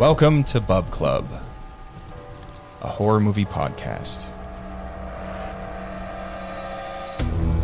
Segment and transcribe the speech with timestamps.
[0.00, 1.28] Welcome to Bub Club,
[2.80, 4.24] a horror movie podcast.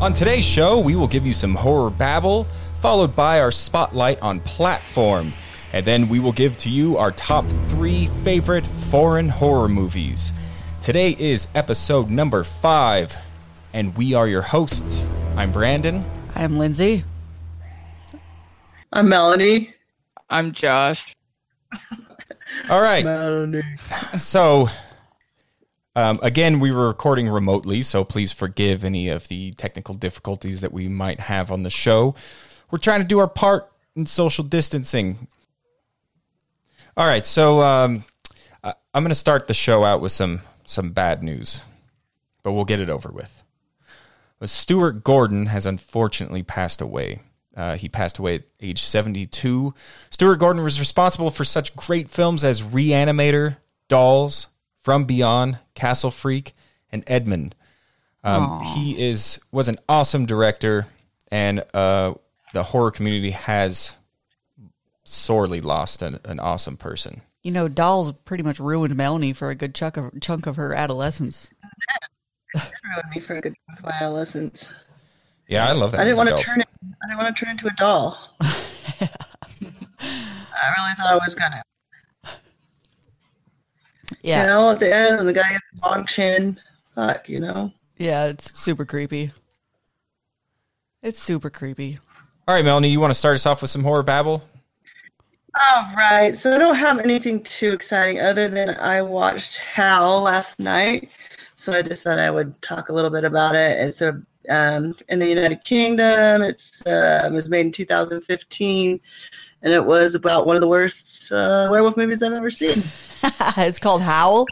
[0.02, 2.46] On today's show, we will give you some horror babble,
[2.82, 5.32] followed by our spotlight on platform,
[5.72, 10.34] and then we will give to you our top three favorite foreign horror movies.
[10.82, 13.16] Today is episode number five,
[13.72, 15.06] and we are your hosts.
[15.36, 16.04] I'm Brandon.
[16.34, 17.02] I'm Lindsay.
[18.92, 19.72] I'm Melanie.
[20.28, 21.15] I'm Josh.
[22.68, 23.04] All right.
[24.18, 24.68] So,
[25.94, 30.72] um, again, we were recording remotely, so please forgive any of the technical difficulties that
[30.72, 32.14] we might have on the show.
[32.70, 35.28] We're trying to do our part in social distancing.
[36.96, 38.04] All right, so um,
[38.64, 41.62] I- I'm going to start the show out with some some bad news,
[42.42, 43.42] but we'll get it over with.
[44.40, 47.20] But Stuart Gordon has unfortunately passed away.
[47.56, 49.74] Uh, he passed away at age 72.
[50.10, 53.56] Stuart Gordon was responsible for such great films as Reanimator,
[53.88, 54.48] Dolls,
[54.80, 56.54] From Beyond, Castle Freak,
[56.90, 57.54] and Edmond.
[58.22, 60.86] Um, he is was an awesome director,
[61.30, 62.14] and uh,
[62.52, 63.96] the horror community has
[65.04, 67.22] sorely lost an, an awesome person.
[67.44, 70.74] You know, Dolls pretty much ruined Melanie for a good chunk of chunk of her
[70.74, 71.48] adolescence.
[72.54, 74.72] It ruined me for a good chunk of my adolescence.
[75.48, 76.00] Yeah, I love that.
[76.00, 76.68] I didn't movie, want to turn it.
[77.02, 78.18] I didn't want to turn into a doll.
[78.40, 78.48] I
[80.76, 81.62] really thought I was gonna.
[84.22, 86.58] Yeah, You know, at the end when the guy has a long chin,
[86.94, 87.72] fuck, you know.
[87.98, 89.30] yeah, it's super creepy.
[91.02, 91.98] It's super creepy.
[92.48, 94.42] All right, Melanie, you want to start us off with some horror babble?
[95.60, 100.58] All right, so I don't have anything too exciting other than I watched Howl last
[100.60, 101.10] night,
[101.54, 103.78] so I just thought I would talk a little bit about it.
[103.78, 106.42] It's a um, in the United Kingdom.
[106.42, 109.00] It's uh, it was made in 2015,
[109.62, 112.82] and it was about one of the worst uh, werewolf movies I've ever seen.
[113.56, 114.46] it's called Howl.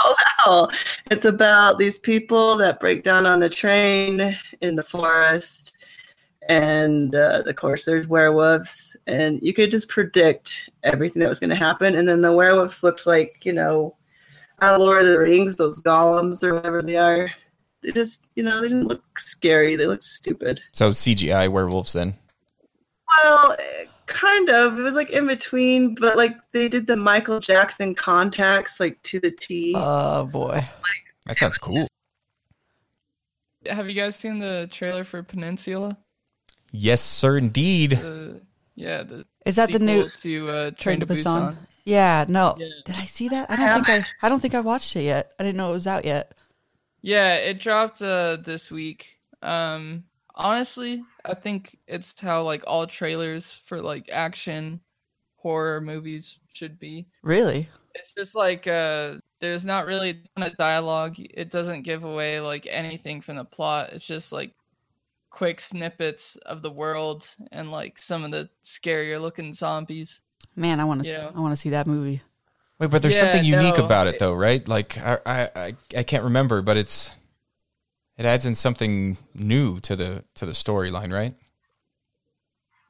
[0.00, 0.14] Oh,
[0.46, 0.68] wow.
[1.10, 5.76] It's about these people that break down on a train in the forest.
[6.48, 11.50] And uh, of course, there's werewolves, and you could just predict everything that was going
[11.50, 11.96] to happen.
[11.96, 13.96] And then the werewolves looked like, you know,
[14.62, 17.30] out of Lord of the Rings, those Gollums or whatever they are.
[17.82, 19.76] They just, you know, they didn't look scary.
[19.76, 20.60] They looked stupid.
[20.72, 22.14] So CGI werewolves then.
[23.22, 23.56] Well,
[24.06, 24.78] kind of.
[24.78, 29.20] It was like in between, but like they did the Michael Jackson contacts, like to
[29.20, 29.74] the T.
[29.76, 30.64] Oh boy.
[31.26, 31.86] That sounds cool.
[33.66, 35.96] Have you guys seen the trailer for Peninsula?
[36.72, 37.92] Yes, sir, indeed.
[37.92, 38.40] The
[38.74, 41.24] yeah, the Is that the new to uh, Train Train to to Busan?
[41.24, 41.56] Busan?
[41.84, 42.54] Yeah, no.
[42.58, 42.66] Yeah.
[42.84, 43.50] Did I see that?
[43.50, 45.32] I don't think I I don't think I watched it yet.
[45.38, 46.34] I didn't know it was out yet.
[47.02, 49.18] Yeah, it dropped uh, this week.
[49.42, 50.04] Um,
[50.34, 54.80] honestly, I think it's how like all trailers for like action
[55.36, 57.06] horror movies should be.
[57.22, 57.68] Really?
[57.94, 61.16] It's just like uh, there's not really a dialogue.
[61.18, 63.90] It doesn't give away like anything from the plot.
[63.92, 64.52] It's just like
[65.30, 70.20] quick snippets of the world and like some of the scarier looking zombies.
[70.56, 71.30] Man, I want to Yeah.
[71.34, 72.22] I want to see that movie.
[72.78, 73.84] Wait, but there's Yeah, something unique no.
[73.84, 74.66] about it, though, right?
[74.66, 77.10] Like I, I, I, can't remember, but it's
[78.16, 81.34] it adds in something new to the to the storyline, right?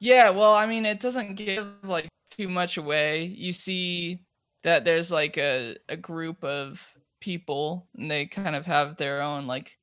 [0.01, 3.25] Yeah, well, I mean, it doesn't give like too much away.
[3.25, 4.21] You see
[4.63, 6.87] that there's like a a group of
[7.21, 9.79] people, and they kind of have their own like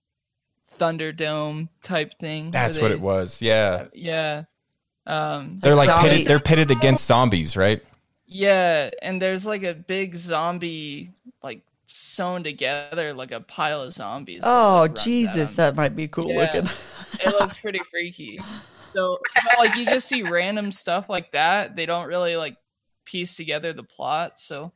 [0.72, 2.52] Thunderdome type thing.
[2.52, 3.42] That's what it was.
[3.42, 4.44] Yeah, Yeah.
[5.08, 6.28] Um, they're like zombie- pitted.
[6.28, 7.84] They're pitted against zombies, right?
[8.26, 11.12] Yeah, and there's like a big zombie
[11.44, 14.42] like sewn together like a pile of zombies.
[14.44, 16.42] Oh like, runs at that might be cool Yeah.
[16.42, 16.70] looking.
[17.20, 18.40] it looks pretty freaky.
[18.94, 21.76] So, but, like, you just see random stuff like that.
[21.76, 22.56] They don't really like
[23.04, 24.40] piece together the plot.
[24.40, 24.72] So,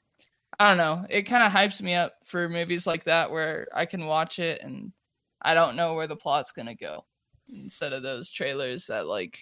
[0.59, 1.05] I don't know.
[1.09, 4.61] It kind of hypes me up for movies like that where I can watch it
[4.61, 4.91] and
[5.41, 7.05] I don't know where the plot's gonna go.
[7.47, 9.39] Instead of those trailers that like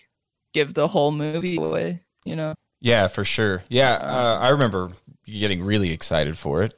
[0.53, 2.03] give the whole movie away.
[2.23, 2.53] You know?
[2.79, 3.63] Yeah, for sure.
[3.69, 4.91] Yeah, uh, I remember
[5.25, 6.73] getting really excited for it,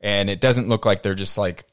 [0.00, 1.64] and it doesn't look like they're just like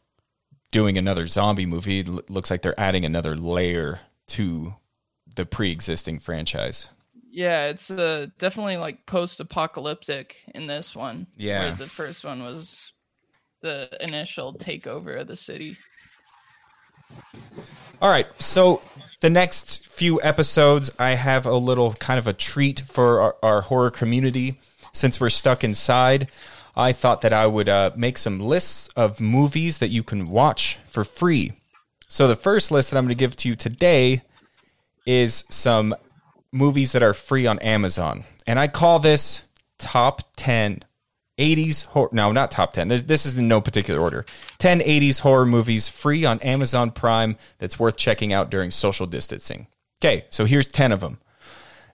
[0.72, 2.02] doing another zombie movie.
[2.02, 4.76] It looks like they're adding another layer to
[5.36, 6.90] the pre-existing franchise.
[7.30, 11.28] Yeah, it's uh, definitely like post-apocalyptic in this one.
[11.38, 11.66] Yeah.
[11.66, 12.92] where the first one was
[13.62, 15.78] the initial takeover of the city.
[18.02, 18.28] All right.
[18.42, 18.82] So
[19.20, 23.62] the next few episodes, I have a little kind of a treat for our, our
[23.62, 24.60] horror community.
[24.94, 26.32] Since we're stuck inside,
[26.76, 30.78] I thought that I would uh, make some lists of movies that you can watch
[30.88, 31.54] for free.
[32.08, 34.22] So the first list that I'm going to give to you today
[35.06, 35.96] is some
[36.52, 38.24] movies that are free on Amazon.
[38.46, 39.42] And I call this
[39.78, 40.84] top 10
[41.38, 42.10] 80s horror.
[42.12, 42.88] No, not top 10.
[42.88, 44.26] There's, this is in no particular order.
[44.60, 49.68] 10 80s horror movies free on Amazon Prime that's worth checking out during social distancing.
[50.00, 51.20] Okay, so here's 10 of them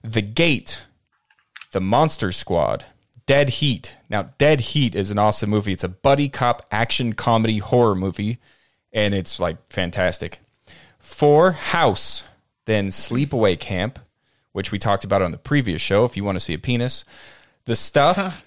[0.02, 0.82] The Gate,
[1.72, 2.84] The Monster Squad,
[3.26, 3.94] Dead Heat.
[4.10, 5.72] Now, Dead Heat is an awesome movie.
[5.72, 8.38] It's a buddy cop action comedy horror movie,
[8.92, 10.40] and it's like fantastic.
[10.98, 12.26] Four, House,
[12.64, 13.98] then Sleepaway Camp,
[14.52, 17.04] which we talked about on the previous show if you want to see a penis.
[17.66, 18.44] The Stuff,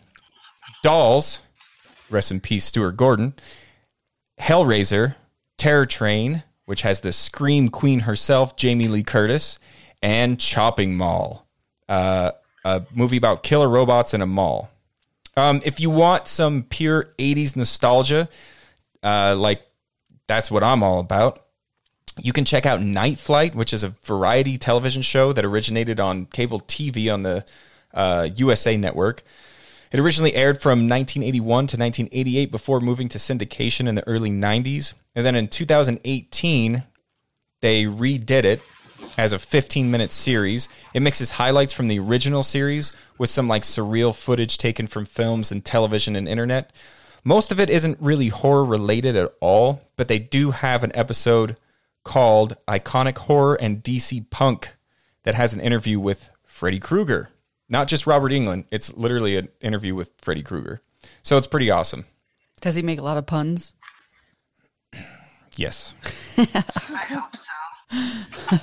[0.84, 1.42] Dolls,
[2.10, 3.34] rest in peace, Stuart Gordon,
[4.40, 5.16] Hellraiser,
[5.58, 9.60] Terror Train, which has the Scream Queen herself, Jamie Lee Curtis,
[10.02, 11.48] and Chopping Mall,
[11.90, 12.32] uh,
[12.64, 14.70] a movie about killer robots in a mall.
[15.36, 18.28] Um, if you want some pure 80s nostalgia,
[19.04, 19.62] uh, like
[20.28, 21.46] that's what I'm all about,
[22.20, 26.26] you can check out Night Flight, which is a variety television show that originated on
[26.26, 27.46] cable TV on the
[27.94, 29.24] uh, USA network.
[29.92, 34.94] It originally aired from 1981 to 1988 before moving to syndication in the early 90s.
[35.16, 36.84] And then in 2018,
[37.62, 38.62] they redid it
[39.18, 40.68] as a 15 minute series.
[40.94, 45.52] It mixes highlights from the original series with some like surreal footage taken from films
[45.52, 46.72] and television and internet.
[47.24, 51.58] Most of it isn't really horror related at all, but they do have an episode
[52.04, 54.74] called Iconic Horror and DC Punk
[55.24, 57.30] that has an interview with Freddy Krueger.
[57.70, 60.82] Not just Robert Englund, it's literally an interview with Freddy Krueger.
[61.24, 62.06] So it's pretty awesome.
[62.62, 63.76] Does he make a lot of puns?
[65.56, 65.94] Yes.
[66.38, 66.44] I
[67.10, 68.60] hope so.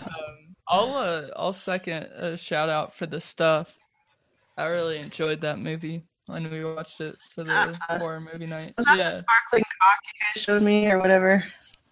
[0.68, 3.76] I'll uh, I'll second a shout out for the stuff.
[4.56, 8.74] I really enjoyed that movie when we watched it for the Uh, horror movie night.
[8.78, 11.44] Was that yeah, the sparkling cock you guys showed me or whatever?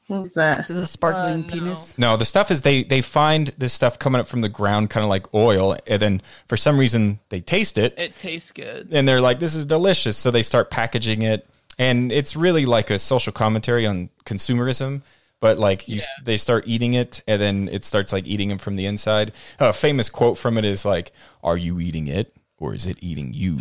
[0.09, 0.69] What was that?
[0.69, 1.53] Is it a sparkling Uh, no.
[1.53, 1.95] penis?
[1.97, 5.05] No, the stuff is they they find this stuff coming up from the ground kind
[5.05, 8.89] of like oil and then for some reason they taste it it tastes good.
[8.93, 12.91] and they're like this is delicious so they start packaging it and it's really like
[12.91, 15.03] a social commentary on consumerism
[15.41, 16.05] but like you, Yeah.
[16.25, 19.73] they start eating it and then it starts like eating them from the inside a
[19.73, 21.13] famous quote from it is like
[21.43, 23.59] are you eating it or is it eating you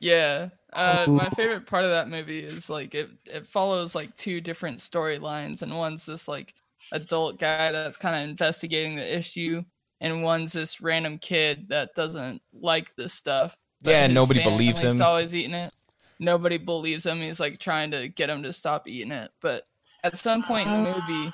[0.00, 0.48] Yeah.
[0.72, 4.78] Uh, my favorite part of that movie is like it, it follows like two different
[4.78, 6.54] storylines, and one's this like
[6.92, 9.62] adult guy that's kind of investigating the issue,
[10.00, 13.56] and one's this random kid that doesn't like this stuff.
[13.82, 15.00] Yeah, nobody believes him.
[15.00, 15.74] Always eating it.
[16.18, 17.20] Nobody believes him.
[17.20, 19.64] He's like trying to get him to stop eating it, but
[20.04, 21.32] at some point in the movie,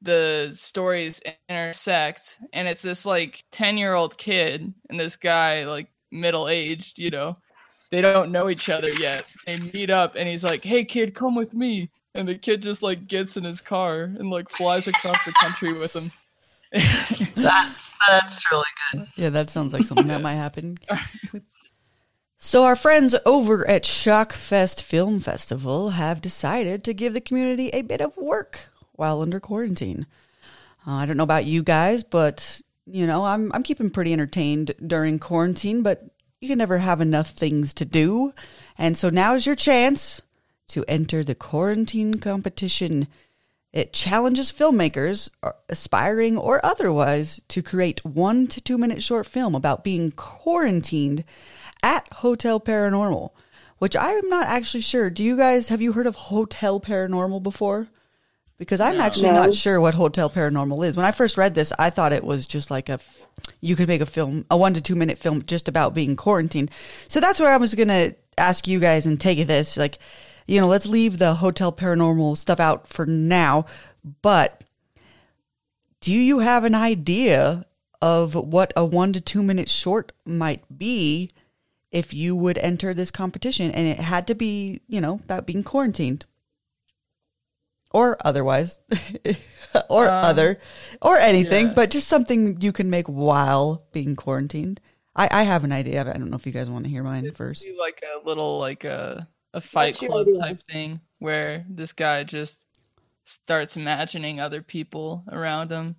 [0.00, 1.20] the stories
[1.50, 6.98] intersect, and it's this like ten year old kid and this guy like middle aged,
[6.98, 7.36] you know
[7.90, 9.30] they don't know each other yet.
[9.46, 12.82] They meet up and he's like, "Hey kid, come with me." And the kid just
[12.82, 16.10] like gets in his car and like flies across the country with him.
[17.36, 19.08] That's that's really good.
[19.16, 20.78] Yeah, that sounds like something that might happen.
[22.38, 27.82] So, our friends over at Shockfest Film Festival have decided to give the community a
[27.82, 30.06] bit of work while under quarantine.
[30.86, 34.74] Uh, I don't know about you guys, but you know, I'm I'm keeping pretty entertained
[34.86, 36.04] during quarantine, but
[36.40, 38.32] you can never have enough things to do.
[38.78, 40.20] And so now's your chance
[40.68, 43.08] to enter the quarantine competition.
[43.72, 49.54] It challenges filmmakers, uh, aspiring or otherwise, to create one to two minute short film
[49.54, 51.24] about being quarantined
[51.82, 53.30] at Hotel Paranormal,
[53.78, 55.10] which I'm not actually sure.
[55.10, 57.88] Do you guys have you heard of Hotel Paranormal before?
[58.58, 59.34] Because I'm actually No.
[59.34, 60.96] not sure what Hotel Paranormal is.
[60.96, 62.98] When I first read this, I thought it was just like a
[63.60, 66.70] you could make a film, a one to two minute film just about being quarantined.
[67.08, 69.76] So that's where I was gonna ask you guys and take this.
[69.76, 69.98] Like,
[70.46, 73.66] you know, let's leave the Hotel Paranormal stuff out for now.
[74.22, 74.64] But
[76.00, 77.66] do you have an idea
[78.00, 81.30] of what a one to two minute short might be
[81.90, 85.62] if you would enter this competition and it had to be, you know, about being
[85.62, 86.24] quarantined?
[87.96, 88.78] Or otherwise,
[89.88, 90.60] or Um, other,
[91.00, 91.72] or anything, yeah.
[91.74, 94.80] but just something you can make while being quarantined.
[95.14, 97.02] I, I have an idea, but I don't know if you guys want to hear
[97.02, 97.66] mine first.
[97.78, 100.38] Like a little like a a fight club idea?
[100.38, 102.66] type thing where this guy just
[103.24, 105.96] starts imagining other people around him,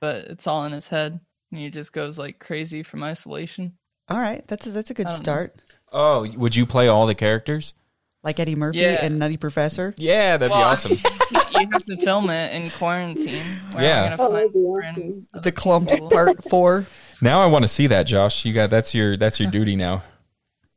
[0.00, 3.74] but it's all in his head, and he just goes like crazy from isolation.
[4.08, 5.34] All right, that's a, that's a good I don't know.
[5.34, 5.62] start.
[5.92, 7.74] oh would you play all the characters
[8.24, 9.04] Like Eddie Murphy Yeah.
[9.04, 9.94] and Nutty Professor.
[9.96, 13.44] yeah that'd be awesome you have to film it in quarantine.
[13.72, 14.04] Where Yeah.
[14.04, 15.26] I'm Oh, gonna find be random awesome.
[15.34, 16.10] other The Clump people.
[16.10, 16.86] Part Four.
[17.20, 20.02] now i want to see that josh you got that's your that's your duty now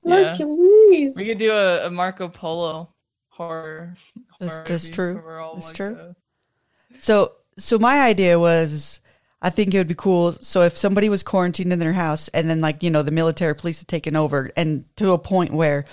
[0.03, 0.31] Yeah.
[0.31, 1.15] Hercules.
[1.15, 2.89] We could do a, a Marco Polo
[3.29, 3.95] horror.
[4.39, 5.15] That's- horror that's movie true.
[5.15, 5.95] where we're That's like, true.
[5.95, 6.13] uh,
[6.99, 8.99] So so my idea was
[9.41, 10.33] I think it would be cool.
[10.41, 13.53] So if somebody was quarantined in their house and then like, you know, the military
[13.53, 15.85] police had taken over and to a point where,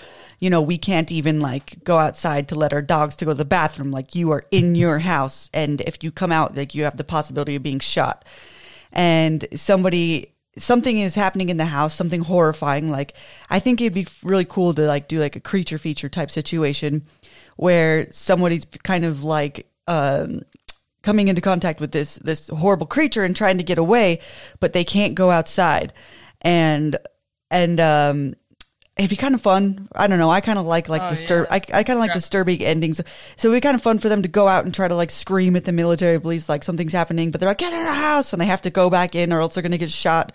[0.43, 3.37] you know, we can't even like go outside to let our dogs to go to
[3.37, 3.91] the bathroom.
[3.91, 7.05] Like you are in your house and if you come out, like you have the
[7.05, 8.25] possibility of being shot.
[8.91, 12.89] And somebody something is happening in the house, something horrifying.
[12.89, 13.13] Like
[13.49, 17.03] I think it'd be really cool to like do like a creature feature type situation
[17.55, 20.41] where somebody's kind of like um
[21.03, 24.19] coming into contact with this this horrible creature and trying to get away,
[24.59, 25.93] but they can't go outside.
[26.41, 26.97] And
[27.49, 28.35] and um
[28.97, 29.87] it'd be kind of fun.
[29.95, 30.29] I don't know.
[30.29, 31.47] I kind of like like Oh, disturb.
[31.49, 31.55] yeah.
[31.55, 32.13] I, I kind of like Yeah.
[32.13, 33.01] disturbing endings.
[33.37, 35.09] So it'd be kind of fun for them to go out and try to like
[35.11, 38.33] scream at the military police like something's happening, but they're like get in the house
[38.33, 40.31] and they have to go back in or else they're gonna get shot.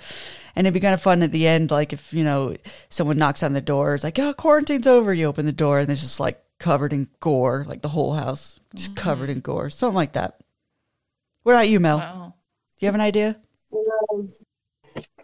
[0.56, 2.56] And it'd be kind of fun at the end, like if you know
[2.88, 5.14] someone knocks on the door, it's like oh quarantine's over.
[5.14, 8.58] You open the door and it's just like covered in gore, like the whole house
[8.74, 10.40] just covered in gore, something like that.
[11.44, 11.98] What about you, Mel?
[11.98, 12.34] Wow.
[12.78, 13.36] Do you have an idea?
[14.10, 14.32] Um,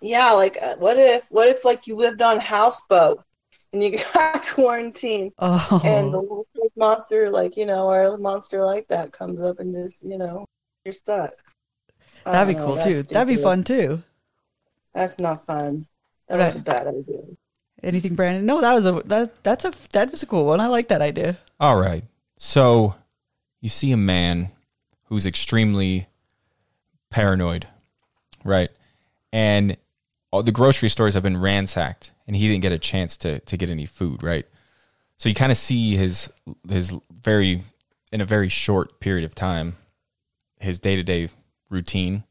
[0.00, 3.23] yeah, like uh, what if what if like you lived on a houseboat
[3.74, 8.64] and you got quarantined Oh, and the little monster like you know or a monster
[8.64, 10.46] like that comes up and just you know
[10.84, 11.34] you're stuck.
[12.24, 13.02] That'd be know, cool that's too.
[13.02, 14.02] That'd be fun too.
[14.94, 15.86] That's not fun.
[16.28, 16.46] That Right.
[16.46, 17.22] was a bad idea.
[17.82, 18.46] Anything, Brandon?
[18.46, 20.60] No, that was a that that's a that was a cool one.
[20.60, 21.36] I like that idea.
[21.60, 22.04] All right.
[22.38, 22.94] So
[23.60, 24.50] you see a man
[25.06, 26.06] who's extremely
[27.10, 27.66] paranoid,
[28.44, 28.70] right?
[29.32, 29.76] And
[30.34, 33.56] all the grocery stores have been ransacked and he didn't get a chance to to
[33.56, 34.44] get any food, right?
[35.16, 36.28] So you kind of see his
[36.68, 37.62] his very
[38.10, 39.76] in a very short period of time
[40.58, 41.28] his day-to-day
[41.70, 42.24] routine.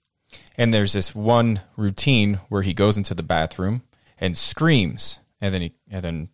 [0.57, 3.83] And there's this one routine where he goes into the bathroom
[4.17, 6.29] and screams and then he and then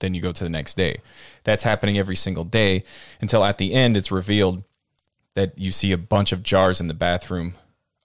[0.00, 1.02] then you go to the next day.
[1.44, 2.84] That's happening every single day
[3.20, 4.64] until at the end it's revealed
[5.34, 7.52] that you see a bunch of jars in the bathroom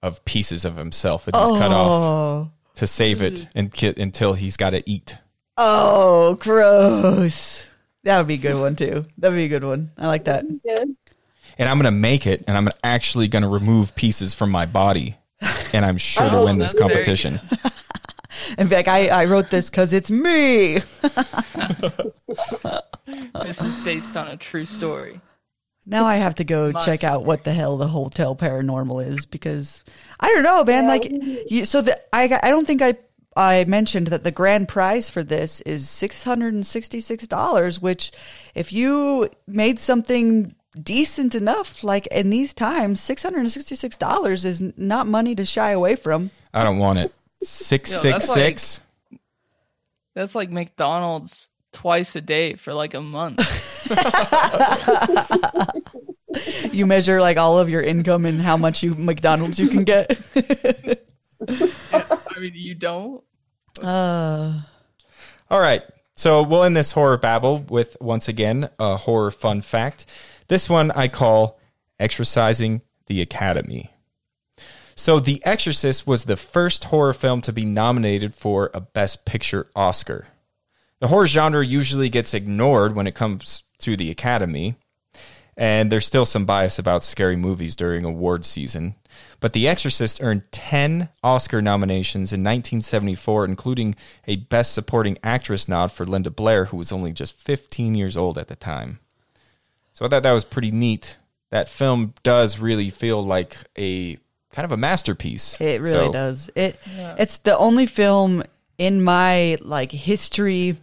[0.04, 3.57] of pieces of himself that he's cut off Oh, to save it mm-hmm.
[3.60, 5.17] and ki- until he's got to eat.
[5.57, 7.65] oh, gross.
[8.03, 9.05] That would be a good one too.
[9.17, 9.91] That would be a good one.
[9.98, 10.46] I like that.
[10.63, 10.96] Good.
[11.57, 14.65] And I'm going to make it and I'm actually going to remove pieces from my
[14.65, 15.17] body
[15.74, 17.39] and I'm sure to Oh, win this competition.
[18.57, 20.81] In fact, I I wrote this because it's me.
[23.43, 25.22] This is based on a true story.
[25.89, 26.86] Now I have to go Must.
[26.86, 29.86] check out what the hell the hotel paranormal is because
[30.20, 30.86] I don't know, man.
[30.86, 31.10] Like,
[31.50, 32.96] you, so the I I don't think I
[33.38, 37.82] I mentioned that the grand prize for this is six hundred and sixty six dollars.
[37.82, 38.12] Which,
[38.53, 43.96] if you made something decent enough, like in these times, six hundred and sixty six
[43.96, 46.32] dollars is not money to shy away from.
[46.53, 47.13] I don't want it.
[47.44, 48.82] 666.
[50.15, 53.39] That's like McDonald's twice a day for like a month.
[56.72, 60.19] You measure like all of your income and how much you McDonald's you can get.
[61.50, 63.24] I mean, you don't.
[63.81, 64.62] uh,
[65.50, 65.81] All right.
[66.13, 70.05] So we'll end this horror babble with once again a horror fun fact.
[70.48, 71.60] This one I call
[72.00, 73.91] exercising the Academy.
[74.96, 79.67] So The Exorcist was the first horror film to be nominated for a Best Picture
[79.75, 80.27] Oscar.
[81.00, 84.75] The horror genre usually gets ignored when it comes to the Academy,
[85.56, 88.96] and there's still some bias about scary movies during award season.
[89.39, 93.96] But The Exorcist earned 10 Oscar nominations in 1974, including
[94.27, 98.38] a Best Supporting Actress nod for Linda Blair, who was only just 15 years old
[98.38, 99.00] at the time.
[99.94, 101.18] So I thought that was pretty neat.
[101.51, 104.18] That film does really feel like a
[104.51, 105.60] kind of a masterpiece.
[105.62, 106.50] It really So, does.
[106.56, 106.80] It
[107.18, 108.44] it's the only film
[108.77, 110.77] in my like history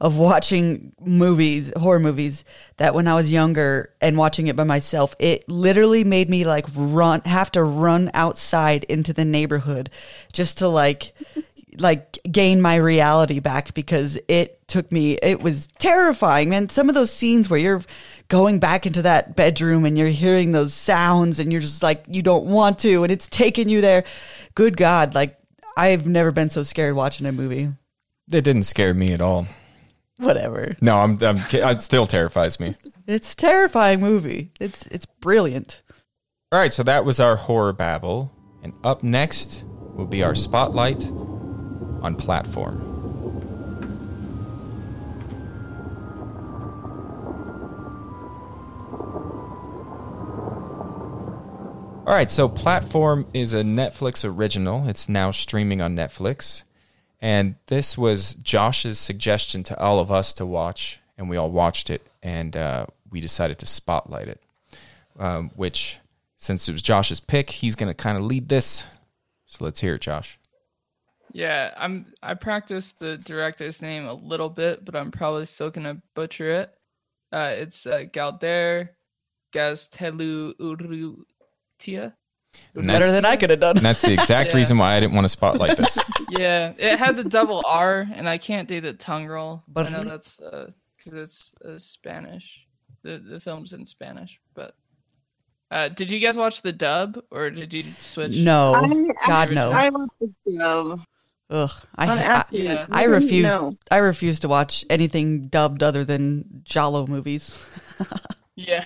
[0.00, 2.44] of watching movies, horror movies,
[2.76, 6.66] that when I was younger and watching it by myself, it literally made me like
[6.74, 9.90] run have to run outside into the neighborhood
[10.32, 11.12] just to like
[11.78, 16.48] like gain my reality back because it took me it was terrifying.
[16.50, 17.82] Man some of those scenes where you're
[18.28, 22.22] going back into that bedroom and you're hearing those sounds and you're just like you
[22.22, 24.04] don't want to and it's taking you there.
[24.54, 25.38] Good god like
[25.76, 27.70] i've never been so scared watching a movie.
[28.30, 29.46] It didn't scare me at all.
[30.18, 32.76] Whatever No, I'm, I'm it still terrifies me.
[33.06, 35.82] it's a terrifying movie it's it's brilliant
[36.52, 38.32] All right, so that was our horror babble,
[38.62, 41.06] and up next will be our spotlight
[42.02, 42.84] on platform.
[52.06, 54.88] All right, so Platform is a Netflix original.
[54.88, 56.62] It's now streaming on Netflix.
[57.20, 61.90] And this was Josh's suggestion to all of us to watch, and we all watched
[61.90, 64.40] it, and uh, we decided to spotlight it.
[65.18, 65.98] Um, which,
[66.36, 68.84] since it was Josh's pick, he's going to kind of lead this
[69.46, 70.38] So let's hear it, Josh.
[71.32, 72.06] Yeah, I'm.
[72.22, 76.70] I practiced the director's name a little bit, but I'm probably still gonna butcher it.
[77.32, 78.90] Uh, it's uh, Galder
[79.52, 82.14] Gaztelu Urrutia.
[82.74, 83.76] It was better than I could have done.
[83.76, 84.56] And that's the exact Yeah.
[84.56, 85.98] reason why I didn't want to spotlight this.
[86.30, 89.62] Yeah, it had the double R, and I can't do the tongue roll.
[89.66, 90.72] But- I know that's because
[91.14, 92.66] it's uh, Spanish.
[93.02, 94.74] The the film's in Spanish, but.
[95.70, 98.36] Uh, did you guys watch the dub or did you switch?
[98.38, 99.70] No, I- God no.
[99.70, 101.00] I love the dub.
[101.50, 103.44] Ugh, I, On I, I refuse.
[103.46, 103.76] No.
[103.90, 107.58] I refuse to watch anything dubbed other than Giallo movies.
[108.58, 108.84] Yeah.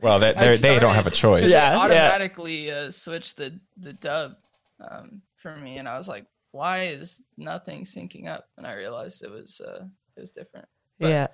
[0.00, 1.48] Well, they I they're- don't have a choice.
[1.50, 1.74] Yeah.
[1.74, 4.32] It automatically uh, switched the the dub
[4.80, 9.22] um, for me, and I was like, "Why is nothing syncing up?" And I realized
[9.22, 9.84] it was uh,
[10.16, 10.66] it was different.
[10.98, 11.26] But- yeah.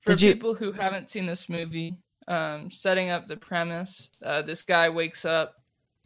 [0.00, 1.96] For Did you- people who haven't seen this movie,
[2.28, 5.54] um, setting up the premise, uh, this guy wakes up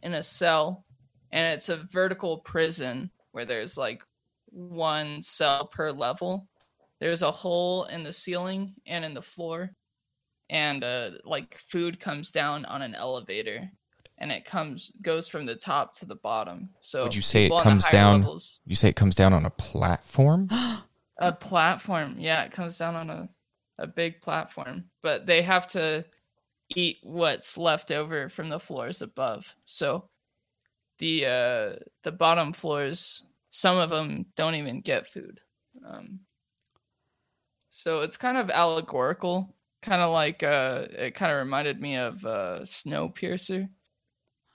[0.03, 0.85] in a cell,
[1.31, 4.03] and it's a vertical prison where there's like
[4.51, 6.47] one cell per level.
[6.99, 9.71] There's a hole in the ceiling and in the floor,
[10.49, 13.69] and uh, like food comes down on an elevator,
[14.17, 16.69] and it comes goes from the top to the bottom.
[16.81, 19.15] So Would you say it people on the comes down- levels- You say it comes
[19.15, 20.49] down on a platform?
[21.17, 22.15] a platform.
[22.19, 23.29] Yeah, it comes down on a
[23.77, 26.03] a big platform, but they have to
[26.75, 29.55] eat what's left over from the floors above.
[29.65, 30.09] So
[30.97, 35.39] the uh the bottom floors, some of them don't even get food.
[35.87, 36.19] Um
[37.69, 42.25] so it's kind of allegorical, kind of like uh it kind of reminded me of
[42.25, 43.69] uh Snowpiercer.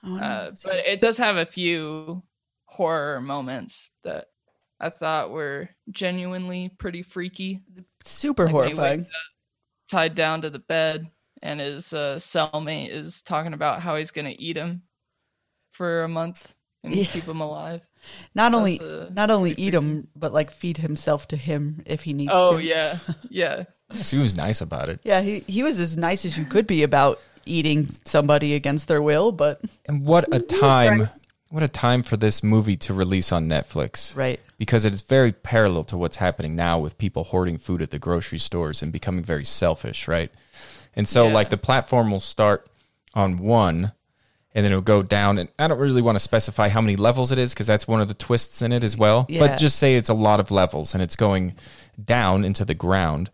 [0.04, 2.22] Oh, Uh, but it does have a few
[2.66, 4.26] horror moments that
[4.80, 7.60] I thought were genuinely pretty freaky.
[8.04, 9.06] super like horrifying.
[9.88, 11.06] Tied down to the bed,
[11.42, 14.82] and his uh, cellmate is talking about how he's gonna eat him
[15.72, 17.04] for a month and Yeah.
[17.06, 17.82] keep him alive.
[18.34, 22.02] Not only That's, not only pretty eat him, but like feed himself to him if
[22.02, 22.62] he needs Oh to.
[22.64, 23.64] yeah, yeah,
[23.94, 25.00] he was nice about it.
[25.04, 29.02] Yeah, he he was as nice as you could be about eating somebody against their
[29.02, 31.08] will, but And what a time!
[31.50, 34.16] What a time for this movie to release on Netflix.
[34.16, 34.40] right.
[34.58, 37.98] because it is very parallel to what's happening now with people hoarding food at the
[37.98, 40.32] grocery stores and becoming very selfish, right?
[40.96, 41.34] And so, Yeah.
[41.34, 42.66] like, the platform will start
[43.14, 43.92] on one
[44.54, 45.38] and then it'll go down.
[45.38, 48.00] And I don't really want to specify how many levels it is because that's one
[48.00, 49.26] of the twists in it as well.
[49.28, 49.40] Yeah.
[49.40, 51.54] But just say it's a lot of levels and it's going
[52.02, 53.30] down into the ground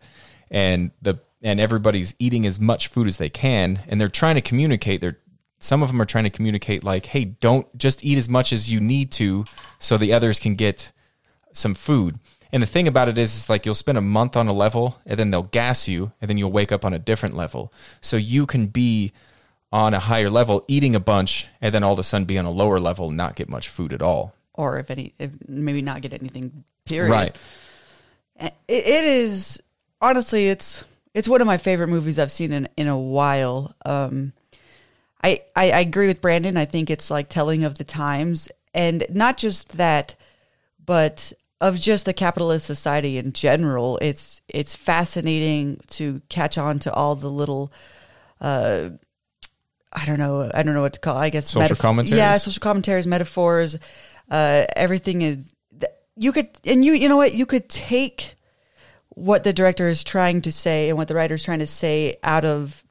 [0.49, 4.41] and the and everybody's eating as much food as they can and they're trying to
[4.41, 5.17] communicate they're
[5.57, 8.71] some of them are trying to communicate like hey don't just eat as much as
[8.71, 9.43] you need to
[9.79, 10.91] so the others can get
[11.53, 12.19] some food.
[12.51, 14.99] And the thing about it is, it's like you'll spend a month on a level
[15.05, 17.73] and then they'll gas you and then you'll wake up on a different level.
[18.01, 19.13] So you can be
[19.71, 22.45] on a higher level eating a bunch and then all of a sudden be on
[22.45, 24.33] a lower level and not get much food at all.
[24.53, 26.63] Or if any, if maybe not get anything.
[26.85, 27.11] Period.
[27.11, 27.35] Right.
[28.35, 29.61] It, it is
[30.01, 33.75] honestly, it's it's one of my favorite movies I've seen in in a while.
[33.85, 34.33] Um,
[35.23, 36.57] I, I I agree with Brandon.
[36.57, 40.15] I think it's like telling of the times, and not just that,
[40.83, 41.31] but
[41.61, 43.99] of just the capitalist society in general.
[44.01, 47.71] It's it's fascinating to catch on to all the little.
[48.39, 48.91] Uh,
[49.93, 50.49] I don't know.
[50.53, 51.17] I don't know what to call.
[51.17, 52.17] I guess Social commentaries?
[52.17, 53.77] Yeah, social commentaries, metaphors.
[54.29, 55.53] Uh, everything is.
[56.15, 57.33] You could, and you, you know what?
[57.33, 58.35] You could take
[59.09, 62.17] what the director is trying to say and what the writer is trying to say
[62.23, 62.83] out of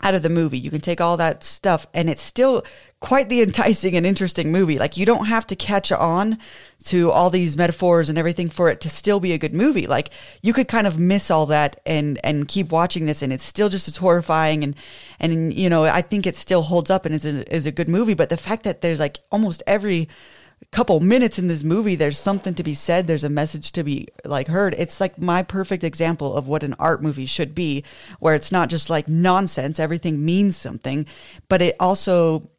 [0.00, 0.58] out of the movie.
[0.58, 2.64] You can take all that stuff and it's still
[3.00, 4.78] quite the enticing and interesting movie.
[4.78, 6.38] Like you don't have to catch on
[6.86, 9.86] to all these metaphors and everything for it to still be a good movie.
[9.86, 10.10] Like
[10.42, 13.68] you could kind of miss all that and and keep watching this and it's still
[13.68, 14.74] just as horrifying and
[15.20, 17.88] and you know, I think it still holds up and is a, is a good
[17.88, 20.08] movie, but the fact that there's like almost every
[20.72, 24.08] couple minutes in this movie there's something to be said there's a message to be
[24.24, 27.84] like heard it's like my perfect example of what an art movie should be
[28.18, 31.06] where it's not just like nonsense everything means something
[31.48, 32.50] but it also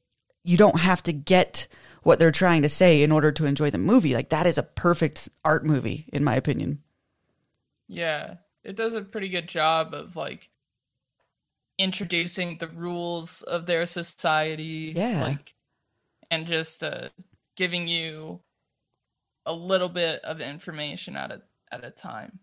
[0.44, 1.68] you don't have to get
[2.04, 4.64] what they're trying to say in order to enjoy the movie like that is a
[4.64, 6.80] perfect art movie in my opinion
[7.90, 8.36] yeah.
[8.64, 10.48] It does a pretty good job of like
[11.78, 14.94] introducing the rules of their society.
[14.96, 15.24] Yeah.
[15.24, 15.54] Like,
[16.32, 17.10] and just uh,
[17.58, 18.40] giving you
[19.46, 22.40] a little bit of information at a at a time.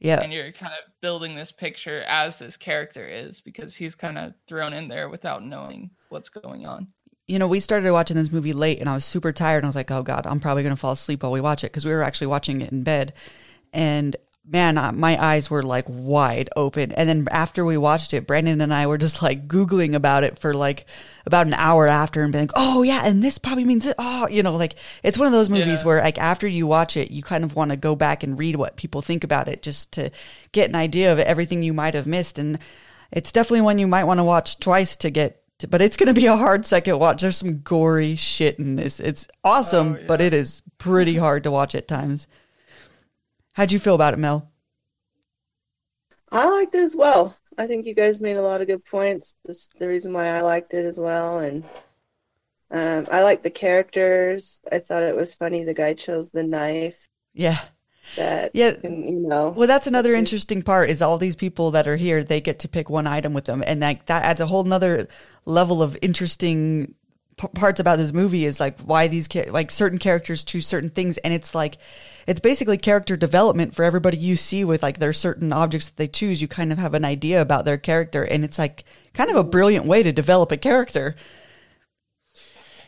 [0.00, 4.16] yeah and you're kind of building this picture as this character is because he's kind
[4.16, 6.86] of thrown in there without knowing what's going on.
[7.28, 9.68] You know, we started watching this movie late and I was super tired and I
[9.68, 11.84] was like, oh God, I'm probably going to fall asleep while we watch it because
[11.84, 13.12] we were actually watching it in bed.
[13.72, 14.16] And
[14.50, 16.90] man, uh, my eyes were like wide open.
[16.92, 20.38] And then after we watched it, Brandon and I were just like Googling about it
[20.38, 20.86] for like
[21.26, 23.94] about an hour after and being like, oh, yeah, and this probably means it.
[23.98, 25.86] Oh, you know, like it's one of those movies Yeah.
[25.86, 28.56] where like after you watch it, you kind of want to go back and read
[28.56, 30.10] what people think about it just to
[30.52, 32.38] get an idea of everything you might have missed.
[32.38, 32.58] And
[33.12, 35.42] it's definitely one you might want to watch twice to get.
[35.60, 37.22] To, but it's going to be a hard second watch.
[37.22, 39.00] There's some gory shit in this.
[39.00, 42.26] It's awesome, Oh, but it is pretty hard to watch at times.
[43.54, 44.50] How'd you feel about it, Mel?
[46.30, 47.36] I liked it as well.
[47.56, 49.34] I think you guys made a lot of good points.
[49.44, 51.40] This the reason why I liked it as well.
[51.40, 51.64] And
[52.70, 54.60] um, I liked the characters.
[54.70, 56.94] I thought it was funny the guy chose the knife
[57.34, 57.58] Yeah.
[58.16, 58.72] That, Yeah.
[58.72, 59.50] can, you know.
[59.50, 62.68] Well, that's another interesting part is all these people that are here, they get to
[62.68, 63.62] pick one item with them.
[63.66, 65.08] And that, that adds a whole nother
[65.44, 66.94] level of interesting
[67.36, 70.90] p- parts about this movie is like why these, cha- like certain characters choose certain
[70.90, 71.18] things.
[71.18, 71.76] And it's like,
[72.26, 76.08] it's basically character development for everybody you see with like their certain objects that they
[76.08, 76.40] choose.
[76.42, 78.22] You kind of have an idea about their character.
[78.22, 78.84] And it's like
[79.14, 81.14] kind of a brilliant way to develop a character.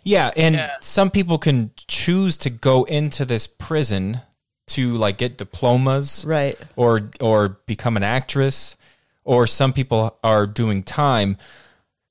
[0.02, 0.76] Yeah, and Yeah.
[0.80, 4.22] some people can choose to go into this prison
[4.70, 6.58] to like get diplomas, Right.
[6.76, 8.76] Or or become an actress,
[9.24, 11.36] or some people are doing time.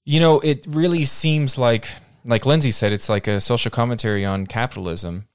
[0.05, 1.87] You know, it really seems like
[2.25, 5.27] like Lindsay said, it's like a social commentary on capitalism,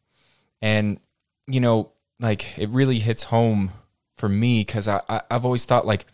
[0.60, 1.00] and
[1.46, 3.70] you know, like it really hits home
[4.16, 6.06] for me because I, I I've always thought like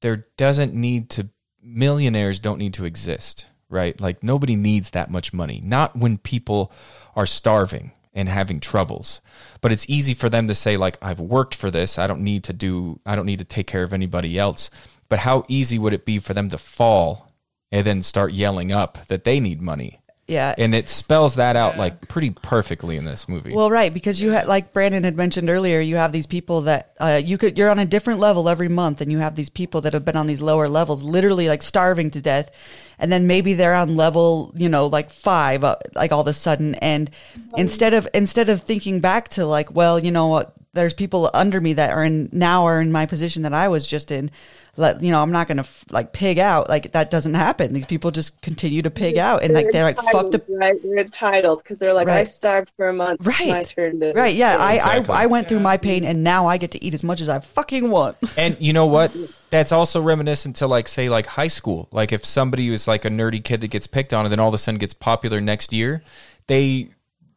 [0.00, 1.28] there doesn't need to
[1.62, 6.70] millionaires don't need to exist right like nobody needs that much money not when people
[7.16, 9.20] are starving and having troubles.
[9.60, 11.98] But it's easy for them to say like i've worked for this.
[11.98, 14.70] I don't need to do i don't need to take care of anybody else.
[15.08, 17.32] But how easy would it be for them to fall
[17.70, 20.54] and then start yelling up that they need money Yeah.
[20.56, 23.52] and it spells that out like pretty perfectly in this movie.
[23.52, 26.94] Well, right, because you had, like Brandon had mentioned earlier, you have these people that
[26.98, 29.82] uh, you could you're on a different level every month, and you have these people
[29.82, 32.50] that have been on these lower levels, literally like starving to death,
[32.98, 36.32] and then maybe they're on level, you know, like five, uh, like all of a
[36.32, 37.10] sudden, and
[37.56, 41.60] instead of instead of thinking back to like, well, you know what, there's people under
[41.60, 44.30] me that are in now are in my position that I was just in.
[44.76, 46.68] Let you know, I'm not gonna f- like pig out.
[46.68, 47.72] Like that doesn't happen.
[47.72, 50.74] These people just continue to pig out, and like they're like, fuck the right.
[50.82, 53.24] They're entitled because they're like, I starved for a month.
[53.26, 53.48] Right.
[53.48, 54.12] my turn to.
[54.12, 54.56] Right, yeah.
[54.58, 55.14] I, Exactly.
[55.14, 57.28] I I went through my pain and now I get to eat as much as
[57.28, 58.16] I fucking want.
[58.36, 59.16] And you know what?
[59.50, 61.88] That's also reminiscent to like say like high school.
[61.92, 64.48] Like if somebody was like a nerdy kid that gets picked on and then all
[64.48, 66.02] of a sudden gets popular next year,
[66.48, 66.90] they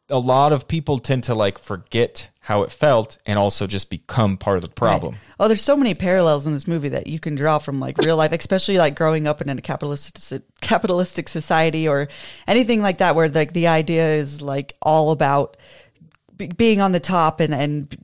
[0.10, 4.38] a lot of people tend to like forget how it felt and also just become
[4.38, 5.18] part of the problem.
[5.40, 8.16] Oh, there's so many parallels in this movie that you can draw from like real
[8.16, 12.08] life, especially like growing up in a capitalistic capitalistic society or
[12.48, 15.58] anything like that, where like the idea is like all about
[16.36, 17.96] be- being on the top and and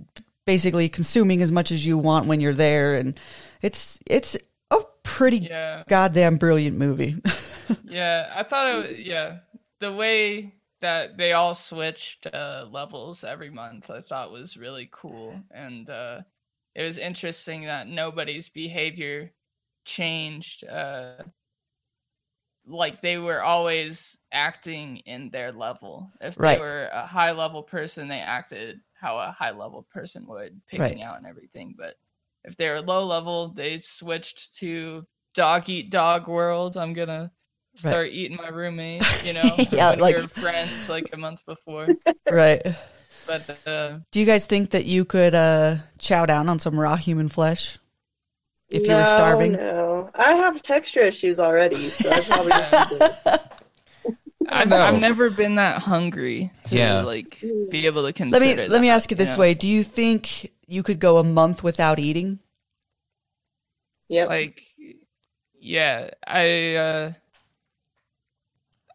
[0.46, 3.18] basically consuming as much as you want when you're there, and
[3.62, 4.36] it's it's
[4.72, 5.84] a pretty Yeah.
[5.88, 7.16] goddamn brilliant movie.
[7.86, 9.38] Yeah, I thought it was, yeah,
[9.80, 15.46] the way that they all switched uh, levels every month I thought was really cool
[15.52, 16.22] and uh,
[16.76, 19.34] it was interesting that nobody's behavior
[19.86, 21.24] changed uh,
[22.66, 26.12] like they were always acting in their level.
[26.22, 26.42] If Right.
[26.42, 31.02] they were a high level person, they acted how a high level person would, picking
[31.02, 31.02] Right.
[31.02, 31.76] out and everything.
[31.78, 31.96] But
[32.44, 36.78] if they were low level, they switched to dog eat dog world.
[36.78, 37.32] I'm gonna
[37.76, 41.46] start eating my roommate, you know, Yeah, when like- we were friends like a month
[41.46, 41.88] before.
[42.32, 42.62] right.
[43.26, 46.96] But uh, Do you guys think that you could uh, chow down on some raw
[46.98, 47.80] human flesh
[48.70, 49.54] if you were starving?
[49.54, 53.40] No, I have texture issues already, so I probably just need
[54.50, 54.76] I've, know.
[54.78, 57.02] I've never been that hungry to Yeah.
[57.04, 58.40] like be able to consider.
[58.40, 58.62] Let consider.
[58.64, 59.42] me let me ask you this know?
[59.42, 62.40] way: Do you think you could go a month without eating?
[64.10, 64.26] Yeah.
[64.26, 64.62] like
[65.60, 67.14] yeah i uh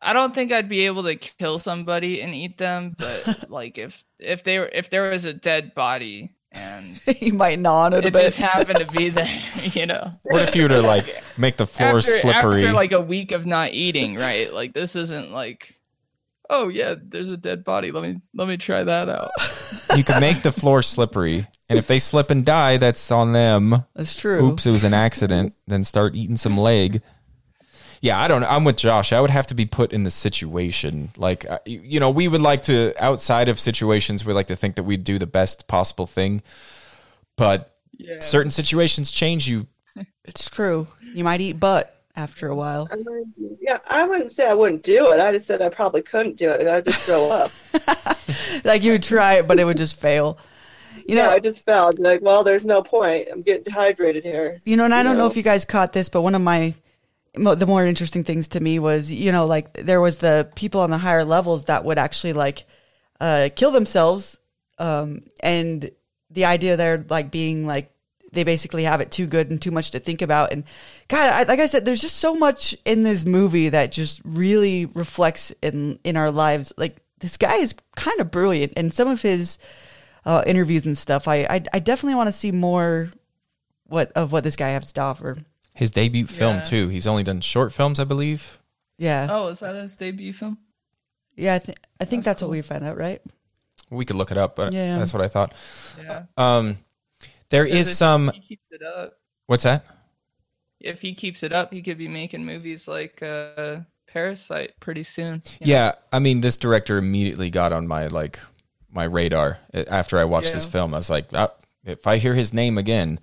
[0.03, 4.05] i don't think i'd be able to kill somebody and eat them but like if
[4.19, 8.07] if they were if there was a dead body and you might gnaw on it
[8.07, 8.23] a bit.
[8.23, 11.67] just happened to be there you know What if you were to like make the
[11.67, 12.65] floor after, slippery?
[12.65, 15.75] after like a week of not eating right like this isn't like
[16.51, 19.31] oh yeah there's a dead body let me let me try that out
[19.97, 23.85] you could make the floor slippery, and if they slip and die, that's on them.
[23.95, 24.47] That's true.
[24.47, 25.55] Oops, it was an accident.
[25.67, 27.03] Then start eating some leg.
[28.01, 28.49] Yeah, I don't know.
[28.49, 29.13] I'm with Josh.
[29.13, 31.11] I would have to be put in the situation.
[31.17, 34.57] Like, uh, you you know, we would like to, outside of situations, we like to
[34.57, 36.43] think that we'd do the best possible thing.
[37.37, 39.67] But yeah certain situations change you.
[40.25, 40.87] It's true.
[41.15, 42.87] You might eat butt after a while.
[42.93, 43.33] I mean,
[43.63, 45.21] yeah, I wouldn't say I wouldn't do it.
[45.21, 46.69] I just said I probably couldn't do it.
[46.69, 47.51] I'd just throw up.
[48.65, 50.37] like you would try it, but it would just fail.
[51.07, 51.93] You yeah, know, I just fell.
[51.97, 53.29] Like, well, there's no point.
[53.33, 54.61] I'm getting dehydrated here.
[54.67, 55.31] You know, and I don't know know.
[55.31, 56.75] if you guys caught this, but one of my mo-
[57.35, 60.91] the more interesting things to me was, you know, like there was the people on
[60.91, 62.65] the higher levels that would actually like
[63.21, 64.39] uh, kill themselves,
[64.79, 65.91] um, and
[66.31, 67.93] the idea there like being like
[68.33, 70.53] they basically have it too good and too much to think about.
[70.53, 70.65] And
[71.09, 74.87] God, I, like I said, there's just so much in this movie that just really
[74.87, 76.73] reflects in in our lives.
[76.77, 79.59] Like this guy is kind of brilliant, and some of his
[80.25, 83.11] uh, interviews and stuff, I I, I definitely want to see more
[83.87, 85.39] what of what this guy has to offer.
[85.79, 86.63] His debut film Yeah.
[86.65, 86.89] too.
[86.89, 88.59] He's only done short films, I believe.
[88.99, 90.59] Yeah, Oh, is that his debut film?
[91.37, 91.55] yeah.
[91.55, 93.23] I think I think that's, That's what we found out, right?
[93.89, 94.99] We could look it up, but Yeah.
[94.99, 95.55] that's what I thought.
[96.03, 96.25] Yeah.
[96.37, 96.79] Um,
[97.51, 98.33] there Because is if some.
[98.35, 99.19] He keeps it up.
[99.47, 99.85] What's that?
[100.81, 105.43] If he keeps it up, he could be making movies like uh, Parasite pretty soon.
[105.61, 105.73] you know?
[105.73, 108.41] Yeah, I mean, this director immediately got on my like
[108.91, 110.93] my radar Uh, after I watched this film.
[110.93, 111.53] I was like, ah,
[111.85, 113.21] if I hear his name again,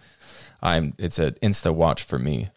[0.66, 2.50] I'm it's an insta watch for me.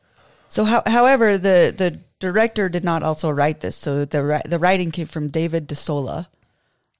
[0.48, 3.76] So, how, however, the the director did not also write this.
[3.76, 6.26] So the the writing came from David DeSola.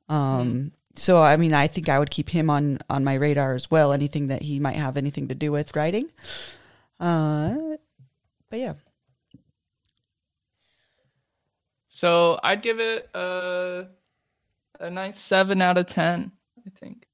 [0.09, 0.73] Um.
[0.95, 3.93] So I mean, I think I would keep him on on my radar as well.
[3.93, 6.11] Anything that he might have anything to do with writing.
[7.01, 7.77] Uh.
[8.51, 8.75] But yeah.
[11.87, 13.87] So I'd give it a
[14.81, 16.33] a nice seven out of ten.
[16.67, 17.07] I think.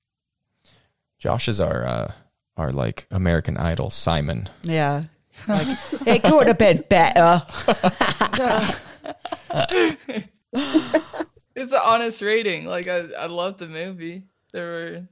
[1.18, 2.12] Josh is our uh,
[2.56, 4.48] our like American Idol Simon.
[4.62, 5.04] Yeah.
[5.48, 7.42] Like, it could have been better.
[11.56, 12.66] It's an honest rating.
[12.66, 14.24] Like I, I love the movie.
[14.52, 15.02] There were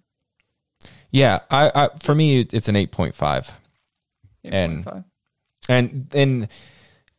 [1.11, 3.53] Yeah, I, I for me it's an eight point five.
[4.45, 5.05] And- 8.5.
[6.15, 6.49] And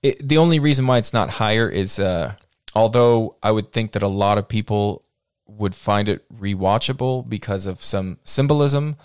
[0.01, 2.35] it, the only reason why it's not higher is uh,
[2.75, 5.05] although I would think that a lot of people
[5.47, 8.97] would find it rewatchable because of some symbolism,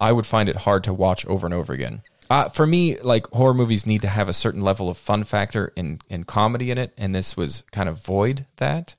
[0.00, 2.02] I would find it hard to watch over and over again.
[2.30, 5.72] Uh, for me, like horror movies need to have a certain level of fun factor
[5.76, 8.94] and, and comedy in it, and this was kind of void that.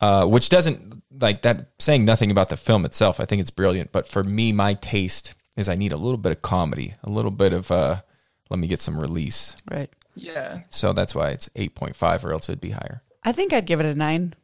[0.00, 3.20] Uh, which doesn't like that saying nothing about the film itself.
[3.20, 6.32] I think it's brilliant, but for me, my taste is I need a little bit
[6.32, 8.02] of comedy, a little bit of uh,
[8.50, 9.56] let me get some release.
[9.70, 9.88] Right.
[10.14, 10.60] Yeah.
[10.68, 13.02] So that's why it's eight point five, or else it'd be higher.
[13.22, 14.34] I think I'd give it a nine.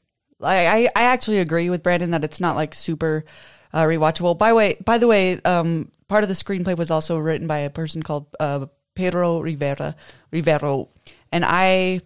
[0.40, 3.24] I I, I actually agree with Brandon that it's not like super
[3.72, 4.36] uh, rewatchable.
[4.36, 7.70] By way, by the way, um, part of the screenplay was also written by a
[7.70, 9.94] person called uh, Pedro Rivera
[10.30, 10.88] Rivero,
[11.32, 12.00] and I.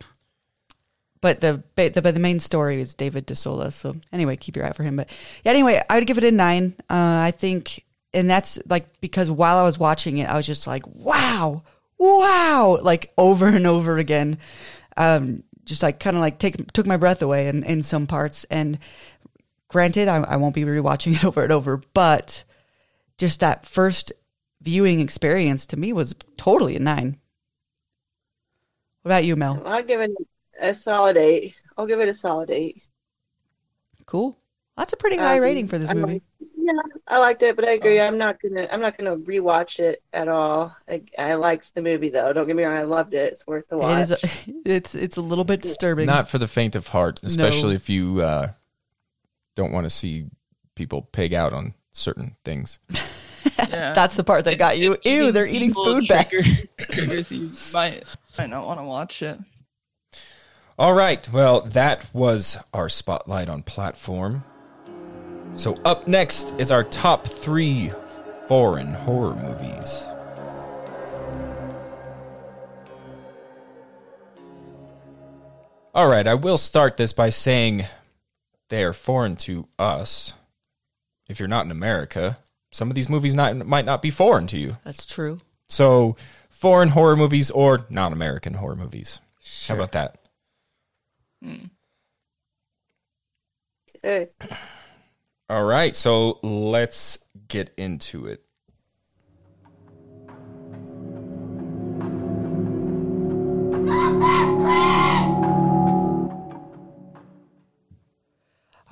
[1.20, 3.72] But the the, but the main story is David DeSola.
[3.72, 4.96] So anyway, keep your eye for him.
[4.96, 5.08] But
[5.42, 6.74] yeah, anyway, I would give it a nine.
[6.90, 10.66] Uh, I think, and that's like because while I was watching it, I was just
[10.66, 11.62] like, wow,
[11.98, 14.38] wow, like over and over again.
[14.98, 18.44] Um, just like kind of like take took my breath away in, in some parts.
[18.44, 18.78] And
[19.74, 22.44] granted, I, I won't be rewatching it over and over, but
[23.18, 24.12] just that first
[24.62, 27.18] viewing experience to me was totally a nine.
[29.02, 29.60] What about you, Mel?
[29.66, 30.12] I'll give it
[30.60, 31.56] a solid eight.
[31.76, 32.84] I'll give it a solid eight.
[34.06, 34.38] Cool.
[34.76, 36.12] That's a pretty high Um, rating for this I movie.
[36.14, 36.22] like-
[36.56, 36.72] yeah,
[37.08, 38.00] I liked it, but I agree.
[38.00, 38.66] I'm not gonna.
[38.72, 40.74] I'm not gonna rewatch it at all.
[40.88, 42.32] I, I liked the movie though.
[42.32, 42.74] Don't get me wrong.
[42.78, 43.32] I loved it.
[43.32, 44.10] It's worth the watch.
[44.12, 44.24] It is.
[44.24, 44.28] A,
[44.64, 46.06] it's it's a little bit disturbing.
[46.06, 47.76] Not for the faint of heart, especially No.
[47.76, 48.52] if you uh,
[49.54, 50.26] don't want to see
[50.74, 52.78] people pig out on certain things.
[53.58, 53.92] Yeah.
[53.92, 54.94] That's the part that got you.
[54.94, 56.30] If Ew, they're eating people food back.
[56.30, 58.02] trigger- triggers you might
[58.38, 59.38] might not want to watch it.
[60.78, 61.28] All right.
[61.30, 64.44] Well, that was our spotlight on platform.
[65.56, 67.92] So up next is our top three
[68.48, 70.04] foreign horror movies.
[75.94, 77.84] All right, I will start this by saying
[78.68, 80.34] they are foreign to us.
[81.28, 82.38] If you're not in America,
[82.72, 84.76] some of these movies not, might not be foreign to you.
[84.84, 85.40] That's true.
[85.68, 86.16] So,
[86.50, 89.20] foreign horror movies or non American horror movies.
[89.40, 89.76] Sure.
[89.76, 90.18] How about that?
[93.98, 94.28] Okay.
[95.48, 98.44] All right, so let's get into it.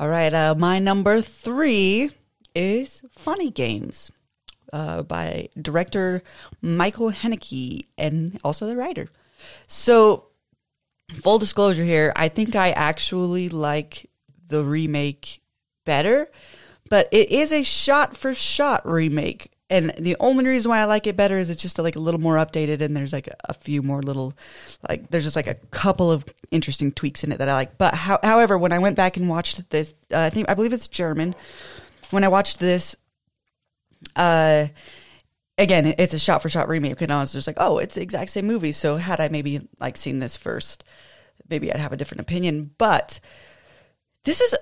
[0.02, 2.10] All right, uh, my number three
[2.56, 4.10] is Funny Games
[4.72, 6.24] uh, by director
[6.60, 9.06] Michael Haneke and also the writer.
[9.68, 10.26] So,
[11.12, 14.10] full disclosure here, I think I actually like
[14.48, 15.40] the remake
[15.86, 16.28] better,
[16.90, 19.51] but it is a shot for shot remake.
[19.72, 22.20] And the only reason why I like it better is it's just like a little
[22.20, 24.34] more updated and there's like a few more little,
[24.86, 27.78] like, there's just like a couple of interesting tweaks in it that I like.
[27.78, 30.74] But how, however, when I went back and watched this, uh, I think, I believe
[30.74, 31.34] it's German.
[32.10, 32.94] When I watched this,
[34.14, 34.66] uh,
[35.56, 38.02] again, it's a shot for shot remake, and I was just like, oh, it's the
[38.02, 38.72] exact same movie.
[38.72, 40.84] So had I maybe like seen this first,
[41.48, 42.72] maybe I'd have a different opinion.
[42.76, 43.20] But
[44.24, 44.54] this is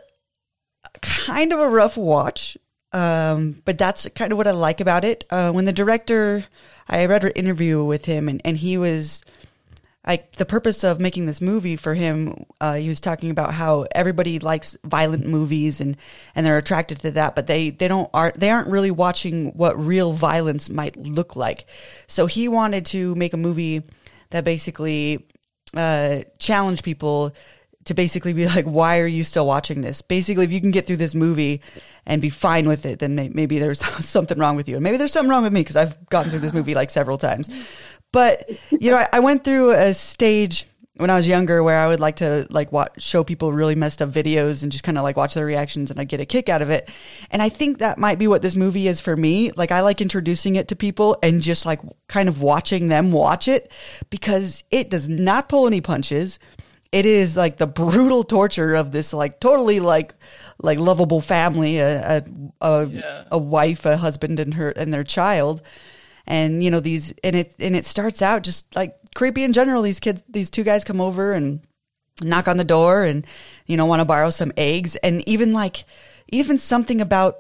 [1.03, 2.57] kind of a rough watch.
[2.93, 5.25] Um, but that's kind of what I like about it.
[5.31, 6.45] Uh, when the director,
[6.89, 9.25] I read an interview with him, and, and he was
[10.07, 12.47] like the purpose of making this movie for him.
[12.61, 15.97] Uh, he was talking about how everybody likes violent movies and
[16.35, 19.79] and they're attracted to that, but they they don't are they aren't really watching what
[19.79, 21.67] real violence might look like.
[22.07, 23.83] So he wanted to make a movie
[24.31, 25.27] that basically
[25.75, 27.33] uh, challenge people
[27.85, 30.03] to basically be like, why are you still watching this?
[30.03, 31.63] Basically, if you can get through this movie
[32.07, 34.77] and be fine with it, then maybe there's something wrong with you.
[34.77, 37.19] And maybe there's something wrong with me because I've gotten through this movie like several
[37.19, 37.49] times.
[38.13, 40.67] But, you know, I, I went through a stage
[41.01, 44.03] when I was younger where I would like to like watch, show people really messed
[44.03, 46.51] up videos and just kind of like watch their reactions and I get a kick
[46.51, 46.91] out of it.
[47.31, 49.51] And I think that might be what this movie is for me.
[49.53, 53.49] Like I like introducing it to people and just like kind of watching them watch
[53.49, 53.73] it
[54.11, 56.39] because it does not pull any punches
[56.93, 60.15] it is like the brutal torture of this like totally like
[60.63, 62.25] like lovable family a a
[62.61, 63.25] a, Yeah.
[63.31, 65.63] a wife a husband and her and their child.
[66.27, 69.83] And you know these and it and it starts out just like creepy in general.
[69.83, 71.61] These kids these two guys come over and
[72.23, 73.27] knock on the door and
[73.67, 74.97] you know want to borrow some eggs.
[74.97, 75.85] And even like
[76.29, 77.37] even something about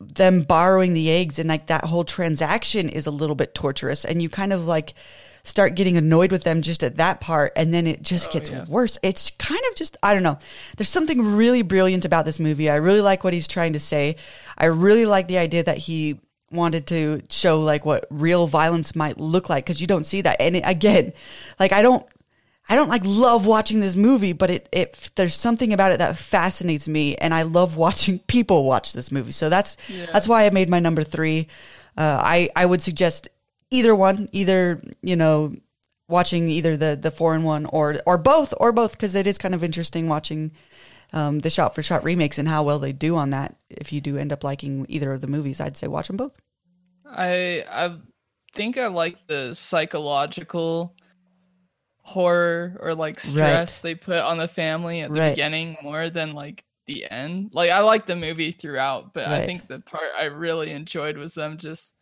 [0.00, 4.04] them borrowing the eggs and like that whole transaction is a little bit torturous.
[4.04, 4.94] And you kind of like
[5.42, 8.64] start getting annoyed with them just at that part and then it just gets yeah.
[8.68, 10.38] worse it's kind of just i don't know
[10.76, 14.16] there's something really brilliant about this movie i really like what he's trying to say
[14.56, 16.18] i really like the idea that he
[16.50, 20.40] wanted to show like what real violence might look like because you don't see that
[20.40, 21.12] and it, again
[21.58, 22.06] like i don't
[22.68, 26.18] I don't like love watching this movie, but it, it there's something about it that
[26.18, 29.30] fascinates me, and I love watching people watch this movie.
[29.30, 29.76] So that's
[30.12, 31.48] that's why I made my number three.
[31.96, 33.28] Uh, I I would suggest
[33.70, 35.54] either one, either you know,
[36.08, 39.38] watching either the the four and one or or both or both because it is
[39.38, 40.52] kind of interesting watching
[41.12, 43.56] um, the shot for shot remakes and how well they do on that.
[43.70, 46.38] If you do end up liking either of the movies, I'd say watch them both.
[47.04, 47.98] I I
[48.54, 50.96] think I like the psychological
[52.02, 55.22] horror or like stress they put on the family at the Right.
[55.22, 57.50] beginning more than like the end.
[57.52, 61.34] Like I like the movie throughout, but I think the part I really enjoyed was
[61.34, 61.92] them just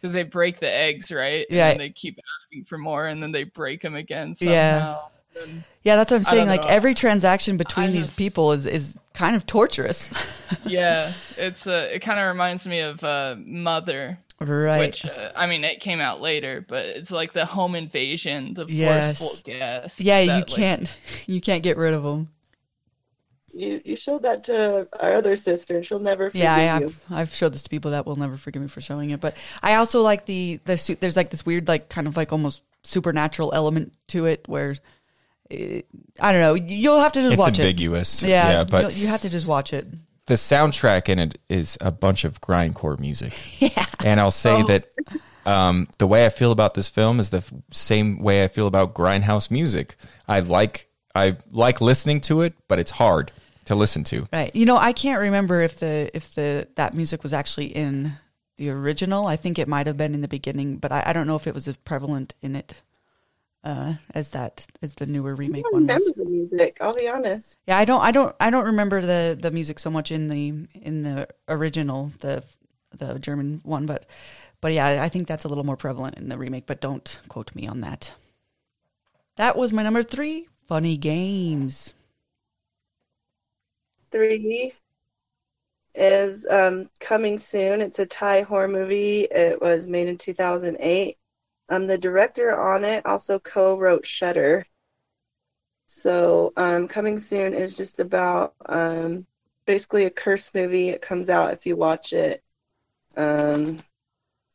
[0.00, 1.46] because they break the eggs, right?
[1.50, 1.70] Yeah.
[1.70, 4.98] And they keep asking for more, and then they break them again Yeah.
[5.40, 6.48] And- Yeah, that's what I'm saying.
[6.48, 6.68] Like know.
[6.68, 10.10] every transaction between I these just- people is is kind of torturous.
[10.64, 14.78] yeah, it's uh, it kind of reminds me of uh, Mother, right.
[14.78, 18.64] which uh, I mean it came out later, but it's like the home invasion, the
[18.66, 19.18] Yes.
[19.18, 20.00] forceful guest.
[20.00, 22.28] yeah, you that, like, can't you can't get rid of them.
[23.56, 26.84] You you showed that to our other sister, and she'll never forgive Yeah, I you.
[26.88, 27.00] have.
[27.10, 29.20] I've showed this to people that will never forgive me for showing it.
[29.20, 31.00] But I also like the the suit.
[31.00, 34.76] There's like this weird, like kind of like almost supernatural element to it, where
[35.48, 35.86] it,
[36.20, 36.54] I don't know.
[36.54, 38.22] You'll have to just It's watch ambiguous.
[38.22, 38.28] it.
[38.28, 39.86] Yeah, yeah but you'll- you have to just watch it.
[40.26, 43.32] the soundtrack in it is a bunch of grindcore music.
[43.60, 43.86] Yeah.
[44.04, 44.66] And I'll say Oh.
[44.66, 44.88] that
[45.46, 48.66] um, the way I feel about this film is the f- same way I feel
[48.66, 49.96] about grindhouse music.
[50.28, 53.32] I like I like listening to it, but it's hard
[53.66, 54.26] to listen to.
[54.32, 54.54] Right.
[54.54, 58.12] You know, I can't remember if the if the that music was actually in
[58.56, 59.26] the original.
[59.26, 61.46] I think it might have been in the beginning, but I, I don't know if
[61.46, 62.74] it was as prevalent in it
[63.66, 66.14] uh, as that as the newer I remake don't one remember was.
[66.14, 66.78] the music.
[66.80, 67.58] I'll be honest.
[67.66, 70.68] Yeah, I don't, I don't, I don't remember the the music so much in the
[70.80, 72.44] in the original, the
[72.96, 74.06] the German one, but
[74.60, 76.66] but yeah, I think that's a little more prevalent in the remake.
[76.66, 78.12] But don't quote me on that.
[79.34, 80.48] That was my number three.
[80.68, 81.94] Funny games.
[84.10, 84.74] Three
[85.94, 87.80] is um, coming soon.
[87.80, 89.22] It's a Thai horror movie.
[89.22, 91.18] It was made in 2008.
[91.68, 94.66] Um, the director on it also co-wrote Shutter.
[95.86, 99.26] So, um, coming soon is just about um,
[99.66, 100.90] basically a curse movie.
[100.90, 102.42] It comes out if you watch it.
[103.16, 103.78] Um,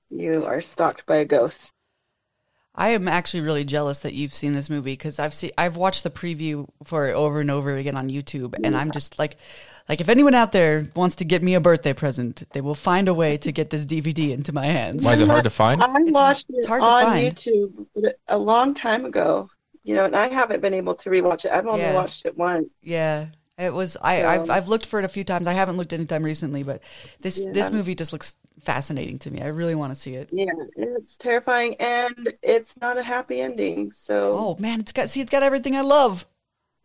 [0.10, 1.74] you are stalked by a ghost.
[2.74, 6.04] I am actually really jealous that you've seen this movie because I've seen I've watched
[6.04, 9.36] the preview for it over and over again on YouTube, and I'm just like,
[9.90, 13.10] like if anyone out there wants to get me a birthday present, they will find
[13.10, 15.04] a way to get this DVD into my hands.
[15.04, 15.84] Why is it hard to find?
[15.84, 17.36] I watched it's it hard to on find.
[17.36, 17.88] YouTube
[18.30, 19.50] a long time ago.
[19.84, 21.52] You know, and I haven't been able to rewatch it.
[21.52, 21.96] I've only Yeah.
[21.96, 22.70] watched it once.
[22.84, 23.26] Yeah,
[23.62, 23.98] it was.
[24.02, 24.32] I Yeah.
[24.32, 25.48] I've I've looked for it a few times.
[25.48, 26.82] I haven't looked anytime recently, but
[27.22, 29.42] this this movie just looks fascinating to me.
[29.42, 30.30] I really want to see it.
[30.32, 33.92] Yeah, it's terrifying, and it's not a happy ending.
[33.94, 36.26] So Oh man, it's got see, it's got everything I love.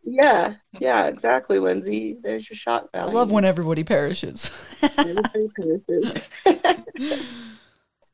[0.03, 2.15] Yeah, yeah, exactly, Lindsay.
[2.21, 4.51] There's your shock I love when everybody perishes.
[4.81, 6.29] Everybody perishes.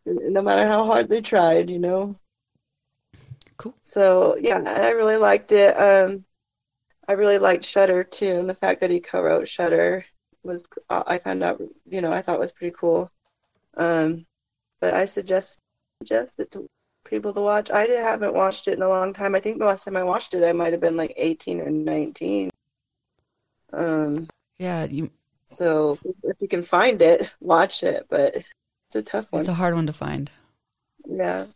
[0.05, 2.15] no matter how hard they tried, you know.
[3.57, 3.75] Cool.
[3.83, 5.73] So yeah, I really liked it.
[5.79, 6.25] Um,
[7.07, 10.05] I really liked Shutter too, and the fact that he co-wrote Shutter
[10.43, 13.11] was uh, I found out, you know, I thought was pretty cool.
[13.75, 14.25] Um,
[14.79, 15.59] but I suggest
[16.01, 16.67] suggest it to
[17.05, 17.71] people to watch.
[17.71, 19.35] I haven't watched it in a long time.
[19.35, 21.69] I think the last time I watched it, I might have been like 18 or
[21.69, 22.49] 19.
[23.71, 24.27] Um,
[24.59, 25.09] yeah, you,
[25.47, 28.05] so if you can find it, watch it.
[28.09, 29.41] But it's a tough one.
[29.41, 30.31] it's a hard one to find.
[31.05, 31.47] Yeah.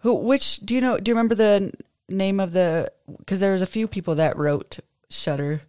[0.00, 0.14] Who?
[0.14, 0.60] Which?
[0.60, 0.98] Do you know?
[0.98, 1.72] Do you remember the
[2.08, 2.90] name of the?
[3.18, 4.78] Because there was a few people that wrote
[5.10, 5.62] Shutter.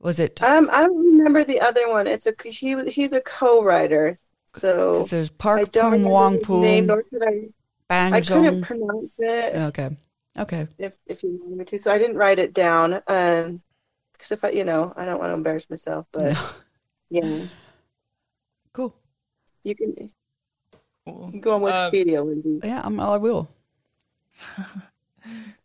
[0.00, 0.42] Was it?
[0.42, 2.06] Um, I don't remember the other one.
[2.06, 2.88] It's a he.
[2.90, 4.18] He's a co-writer.
[4.54, 7.48] So there's I Park don't Poom remember Wong his name, Poom nor could I.
[7.88, 9.56] Bang I couldn't pronounce it.
[9.56, 9.96] Okay.
[10.38, 10.68] Okay.
[10.78, 11.78] if if you wanted me to.
[11.78, 13.02] So I didn't write it down.
[13.06, 13.62] Um,
[14.12, 16.06] because if I, you know, I don't want to embarrass myself.
[16.12, 16.48] But No.
[17.10, 17.46] yeah,
[18.72, 18.94] Cool.
[19.64, 20.10] you can, you
[21.30, 22.60] can go on Uh, Wikipedia, Lindsay.
[22.66, 23.48] Yeah, I'm, I will.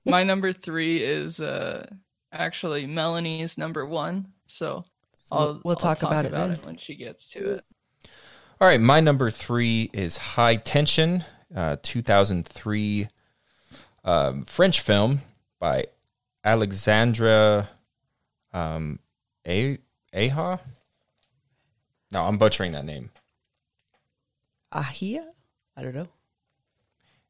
[0.05, 1.87] My number three is uh
[2.31, 4.27] actually Melanie's number one.
[4.47, 6.55] So So I'll we'll, we'll I'll talk, about it then.
[6.63, 7.63] when she gets to it.
[8.59, 13.07] All right, my number three is High Tension, uh, 2003
[14.03, 15.21] um, French film
[15.59, 15.85] by
[16.43, 17.69] Alexandre
[18.53, 18.99] um,
[19.47, 19.79] A-
[20.13, 20.59] Aja.
[22.11, 23.09] No, I'm butchering that name.
[24.73, 25.25] Ahia?
[25.75, 26.07] I don't know.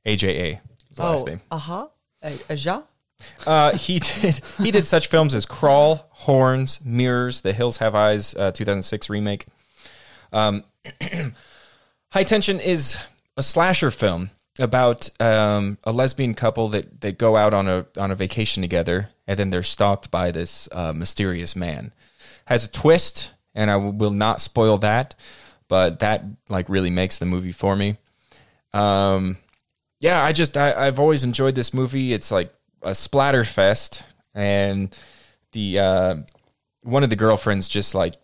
[0.05, 0.59] AJA
[0.89, 1.41] is the last oh, name.
[1.51, 1.89] aha.
[2.23, 2.83] Aja?
[3.45, 8.35] Uh, he did he did such films as Crawl, Horns, Mirrors, The Hills Have Eyes,
[8.35, 9.45] uh, 2006 remake.
[10.31, 10.63] Um,
[12.11, 12.97] High Tension is
[13.37, 18.11] a slasher film about um, a lesbian couple that that go out on a on
[18.11, 21.91] a vacation together, and then they're stalked by this uh, mysterious man.
[22.45, 25.15] Has a twist, and I will not spoil that,
[25.67, 27.97] but that like really makes the movie for me.
[28.73, 29.37] Um,
[30.01, 32.11] yeah, I just I, I've always enjoyed this movie.
[32.11, 34.93] It's like a splatter fest, and
[35.51, 36.15] the uh,
[36.81, 38.15] one of the girlfriends just like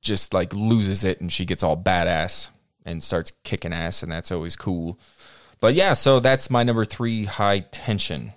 [0.00, 2.50] just like loses it, and she gets all badass
[2.84, 4.98] and starts kicking ass, and that's always cool.
[5.60, 8.32] But yeah, so that's my number three, high tension.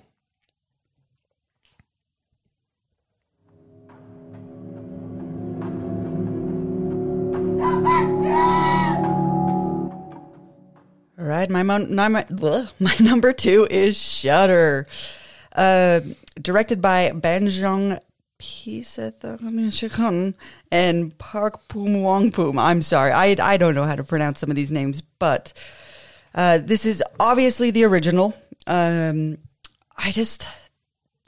[11.48, 12.26] My my
[12.80, 14.88] my, number two is Shutter,
[15.56, 16.02] uh,
[16.42, 18.00] directed by Banjong
[18.40, 20.34] Pisathan
[20.72, 22.60] and Park Poom Wong Poom.
[22.60, 25.54] I'm sorry, I I don't know how to pronounce some of these names, but
[26.36, 28.36] uh, this is obviously the original.
[28.68, 29.38] Um,
[29.98, 30.46] I just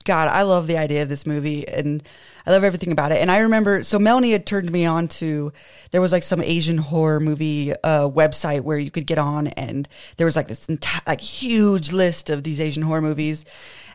[0.04, 2.04] God, I love the idea of this movie and
[2.46, 3.20] I love everything about it.
[3.20, 5.54] And I remember, so Melanie had turned me on to,
[5.92, 9.88] there was like some Asian horror movie uh, website where you could get on and
[10.18, 13.46] there was like this enti- like huge list of these Asian horror movies.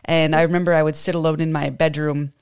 [0.05, 2.33] And I remember I would sit alone in my bedroom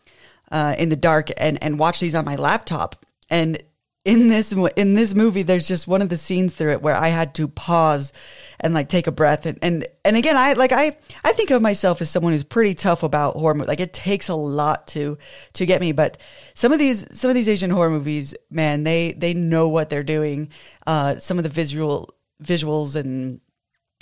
[0.52, 3.06] uh, in the dark and, and watch these on my laptop.
[3.30, 3.62] And
[4.06, 7.08] in this in this movie, there's just one of the scenes through it where I
[7.08, 8.14] had to pause
[8.60, 11.62] and like take a breath and and and again, I like I I think of
[11.62, 13.56] myself as someone who's pretty tough about horror.
[13.56, 15.18] mo- Like it takes a lot to
[15.54, 16.20] to get me, but
[16.54, 20.04] some of these some of these Asian horror movies, man, they they know what they're
[20.04, 20.50] doing.
[20.86, 23.42] Uh, some of the visual visuals and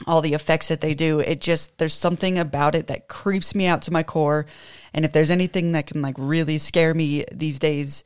[0.05, 3.67] all the effects that they do it just there's something about it that creeps me
[3.67, 4.47] out to my core
[4.91, 8.03] and if there's anything that can like really scare me these days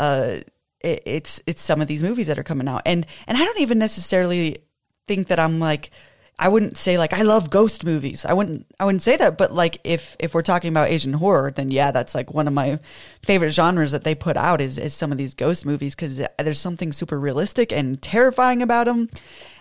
[0.00, 0.38] uh
[0.80, 2.82] it, it's it's some of these movies that are coming out.
[2.86, 4.58] And and i don't even necessarily
[5.06, 5.90] think that i'm like
[6.38, 8.24] i wouldn't say like i love ghost movies.
[8.24, 11.50] I wouldn't i wouldn't say that but like if if we're talking about asian horror
[11.50, 12.78] then yeah that's like one of my
[13.24, 16.60] favorite genres that they put out is is some of these ghost movies because there's
[16.60, 19.08] something super realistic and terrifying about them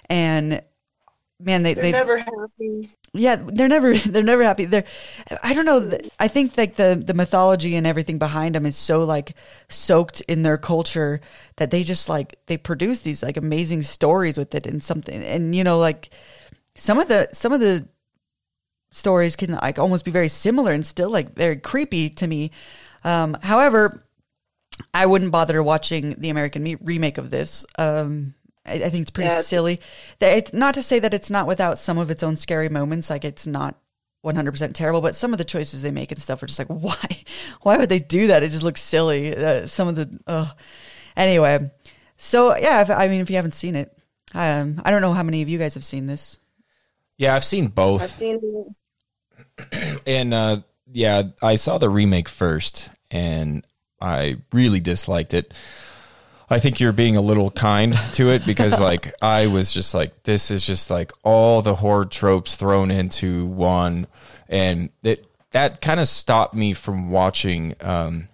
[0.10, 0.62] and
[1.40, 2.92] man they They're they never happy.
[3.18, 4.66] Yeah they're never they're never happy.
[4.66, 4.86] They're
[5.44, 9.04] i don't know i think like the the mythology and everything behind them is so
[9.04, 9.34] like
[9.70, 11.22] soaked in their culture
[11.58, 15.56] that they just like they produce these like amazing stories with it and something and
[15.56, 16.10] you know like
[16.76, 17.88] some of the some of the
[18.92, 22.52] stories can like almost be very similar and still like very creepy to me.
[23.04, 24.04] Um however
[24.94, 28.36] i wouldn't bother watching the american remake of this um
[28.68, 29.80] I, I think it's pretty Yeah, silly.
[30.20, 33.10] That It's not to say that it's not without some of its own scary moments.
[33.10, 33.80] Like it's not
[34.26, 37.24] 100% terrible, but some of the choices they make and stuff are just like, why?
[37.62, 38.44] Why would they do that?
[38.44, 39.36] It just looks silly.
[39.36, 40.52] Uh, some of the, uh.
[41.16, 41.72] anyway.
[42.18, 43.96] So yeah, if, I mean, if you haven't seen it,
[44.34, 46.40] um, I don't know how many of you guys have seen this.
[47.18, 48.04] Yeah, I've seen both.
[48.04, 48.40] I've seen
[49.72, 50.02] it.
[50.08, 50.62] and uh,
[50.92, 53.66] yeah, I saw the remake first and
[54.02, 55.54] I really disliked it.
[56.50, 60.24] I think you're being a little kind to it because like I was just like
[60.24, 64.08] this is just like all the horror tropes thrown into one
[64.48, 68.30] and it that kind of stopped me from watching um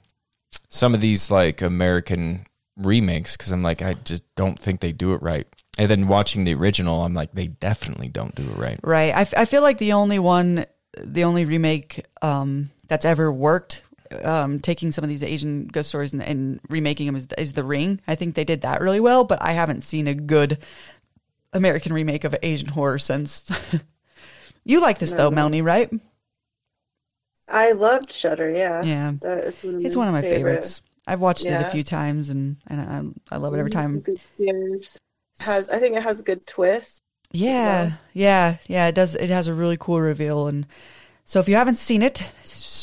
[0.70, 2.45] some of these like American
[2.78, 5.47] remakes because I'm like I just don't think they do it right.
[5.78, 8.80] And then watching the original, I'm like they definitely don't do it right.
[8.84, 9.14] Right.
[9.16, 10.66] I, f- I feel like the only one,
[10.99, 13.82] the only remake um, that's ever worked,
[14.24, 17.64] um, taking some of these Asian ghost stories and, and remaking them is, is The
[17.64, 17.99] Ring.
[18.07, 20.57] I think they did that really well, but I haven't seen a good
[21.53, 23.49] American remake of Asian horror since.
[24.66, 25.36] you like this though, No.
[25.36, 25.91] Melanie, right?
[27.47, 28.49] I loved Shutter.
[28.51, 29.14] Yeah, Yeah.
[29.22, 30.38] That- it's one of It's my one of my favorite.
[30.55, 30.82] favorites.
[31.05, 33.99] I've watched it a few times and, and I, I love it every time.
[33.99, 34.97] Good scares.
[35.39, 37.01] Has I think it has a good twist.
[37.32, 37.97] Yeah, well.
[38.14, 38.88] yeah, yeah.
[38.88, 39.16] It does.
[39.16, 40.68] It has a really cool reveal, and
[41.26, 42.24] so if you haven't seen it,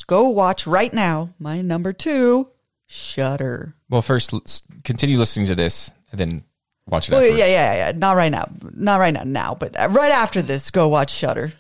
[0.07, 1.31] go watch right now.
[1.39, 2.49] My number two,
[2.87, 3.75] Shutter.
[3.89, 6.45] Well, first let's continue listening to this and then
[6.87, 7.39] watch it Well, afterwards.
[7.39, 7.93] yeah, yeah, yeah.
[7.97, 8.49] Not right now.
[8.75, 9.23] Not right now.
[9.25, 11.53] Now, but uh, right after this, go watch Shutter.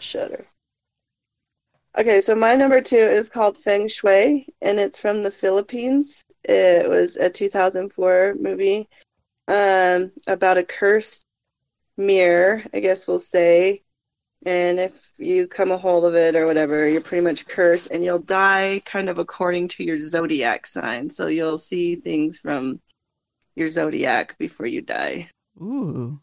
[0.00, 0.46] Shutter.
[1.96, 6.22] Okay, so my number two is called Feng Shui, and it's from the Philippines.
[6.44, 8.88] It was a 2004 movie
[9.48, 11.22] um, about a cursed
[11.96, 13.82] mirror, I guess we'll say.
[14.46, 18.04] And if you come a hold of it or whatever, you're pretty much cursed, and
[18.04, 21.10] you'll die kind of according to your zodiac sign.
[21.10, 22.80] So you'll see things from
[23.56, 25.28] your zodiac before you die.
[25.60, 26.20] Ooh.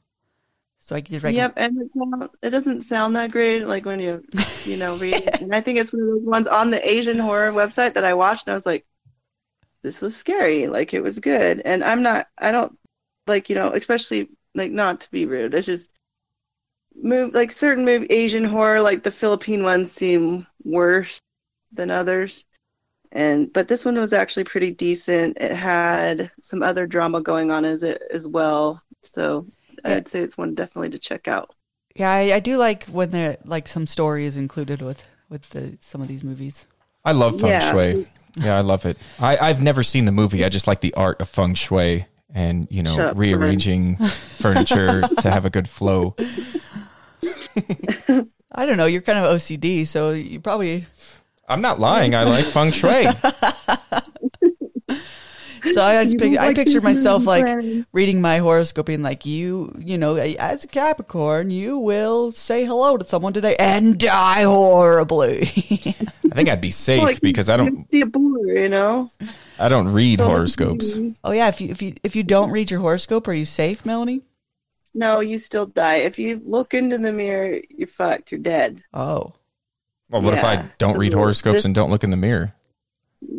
[0.79, 1.35] So I can just write.
[1.35, 4.23] Yep, and it, sound- it doesn't sound that great, like when you,
[4.63, 5.15] you know, read.
[5.15, 5.41] it.
[5.41, 8.13] and I think it's one of those ones on the Asian horror website that I
[8.13, 8.85] watched, and I was like,
[9.81, 10.67] "This was scary.
[10.67, 12.77] Like it was good." And I'm not, I don't
[13.27, 15.53] like, you know, especially like not to be rude.
[15.53, 15.89] It's just
[17.01, 21.19] move like certain move Asian horror, like the Philippine ones, seem worse
[21.71, 22.45] than others.
[23.11, 25.37] And but this one was actually pretty decent.
[25.39, 28.81] It had some other drama going on as it as well.
[29.03, 29.45] So
[29.85, 29.95] Yeah.
[29.95, 31.53] I'd say it's one definitely to check out.
[31.95, 35.77] Yeah, I, I do like when there like some story is included with with the
[35.79, 36.65] some of these movies.
[37.05, 37.71] I love feng Yeah.
[37.71, 38.07] shui.
[38.37, 38.97] Yeah, I love it.
[39.19, 40.43] I, I've never seen the movie.
[40.43, 43.95] I just like the art of feng shui and you know up, rearranging
[44.39, 46.15] furniture to have a good flow.
[48.51, 48.85] I don't know.
[48.85, 50.85] You're kind of OCD, so you probably.
[51.47, 52.15] I'm not lying.
[52.15, 53.05] I like feng shui.
[55.73, 58.85] So I just You pic- don't I like pictured myself be like reading my horoscope
[58.85, 63.55] being like you, you know, as a Capricorn, you will say hello to someone today
[63.57, 65.41] and die horribly.
[65.41, 69.11] I think I'd be safe Like, because I don't see a blur, you know.
[69.57, 70.99] I don't read So, horoscopes.
[71.23, 73.87] oh yeah, if you if you if you don't read your horoscope, are you safe,
[73.87, 74.21] Melanie?
[74.97, 75.97] No, you still die.
[75.97, 78.31] If you look into the mirror, you're fucked.
[78.31, 78.81] You're dead.
[78.93, 79.33] Oh,
[80.09, 82.53] Well, what if I don't So read horoscopes this- and don't look in the mirror?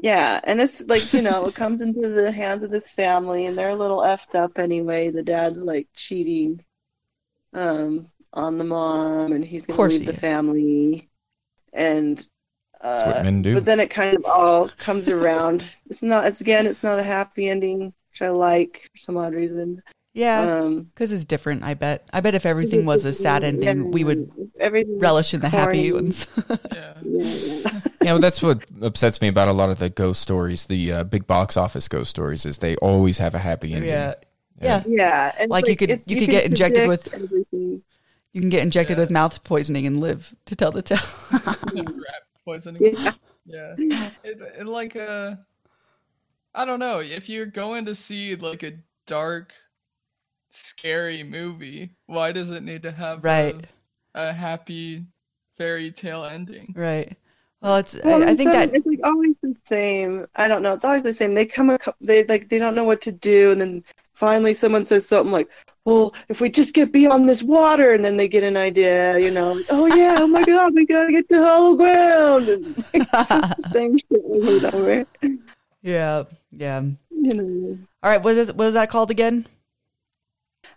[0.03, 3.57] Yeah, and this like you know it comes into the hands of this family, and
[3.57, 5.11] they're a little effed up anyway.
[5.11, 6.65] The dad's like cheating,
[7.53, 10.19] um, on the mom, and he's gonna leave the is.
[10.19, 11.09] family,
[11.73, 12.19] and
[12.83, 13.55] That's uh, what men do.
[13.55, 15.65] but then it kind of all comes around.
[15.89, 16.27] It's not.
[16.27, 16.67] It's again.
[16.67, 19.83] It's not a happy ending, which I like for some odd reason.
[20.17, 21.63] Yeah, Um, because it's different.
[21.63, 22.09] I bet.
[22.13, 24.31] I bet if everything was a sad ending, we would
[24.99, 25.93] relish in the happy corny.
[25.93, 26.27] ones.
[26.73, 26.95] Yeah.
[27.03, 27.81] Yeah, yeah.
[28.07, 31.05] Yeah, well, that's what upsets me about a lot of the ghost stories, the uh,
[31.05, 33.89] big box office ghost stories, is they always have a happy ending.
[33.91, 34.15] yeah,
[34.63, 34.83] yeah.
[34.87, 37.83] Yeah, and Like, you could- it's- you could get injected with- everything.
[38.33, 39.01] You can get injected Yeah.
[39.03, 40.99] with mouth poisoning and live to tell the tale.
[41.33, 42.95] Rat poisoning.
[42.95, 43.75] Yeah.
[43.79, 44.11] Yeah.
[44.23, 45.37] It, it like uh
[46.55, 48.73] I don't know, if you're going to see like a
[49.07, 49.53] dark
[50.51, 53.57] scary movie, why does it need to have Right.
[54.15, 55.05] a, a happy
[55.53, 56.73] fairy tale ending?
[56.77, 57.17] right.
[57.63, 57.99] Well, it's.
[58.05, 58.75] Well, I, I think that.
[58.75, 60.27] it's like always the same.
[60.37, 60.75] I don't know.
[60.75, 61.33] It's always the same.
[61.33, 63.83] They come, a, cou- they like they don't know what to do, and then
[64.13, 65.49] finally someone says something like,
[65.87, 69.19] "Well, if we just get beyond this water," and then they get an idea.
[69.19, 72.49] You know, like, oh yeah, oh my god, we gotta get to hollow ground.
[72.51, 75.07] And it's same shit over and over.
[75.83, 76.83] Yeah, yeah.
[77.11, 78.23] You know, All right.
[78.23, 79.47] What is what is that called again?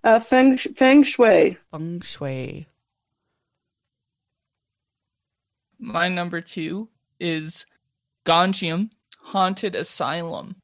[0.03, 1.57] Uh, feng feng shui.
[1.71, 2.67] Feng shui.
[5.79, 6.89] My number two
[7.19, 7.65] is
[8.25, 10.55] Gonjiam Haunted Asylum.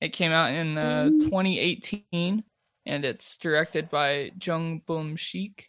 [0.00, 2.42] It came out in uh, 2018
[2.86, 5.66] and it's directed by Jung Bum-shik.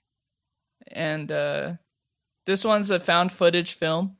[0.88, 1.74] And uh,
[2.46, 4.18] this one's a found footage film.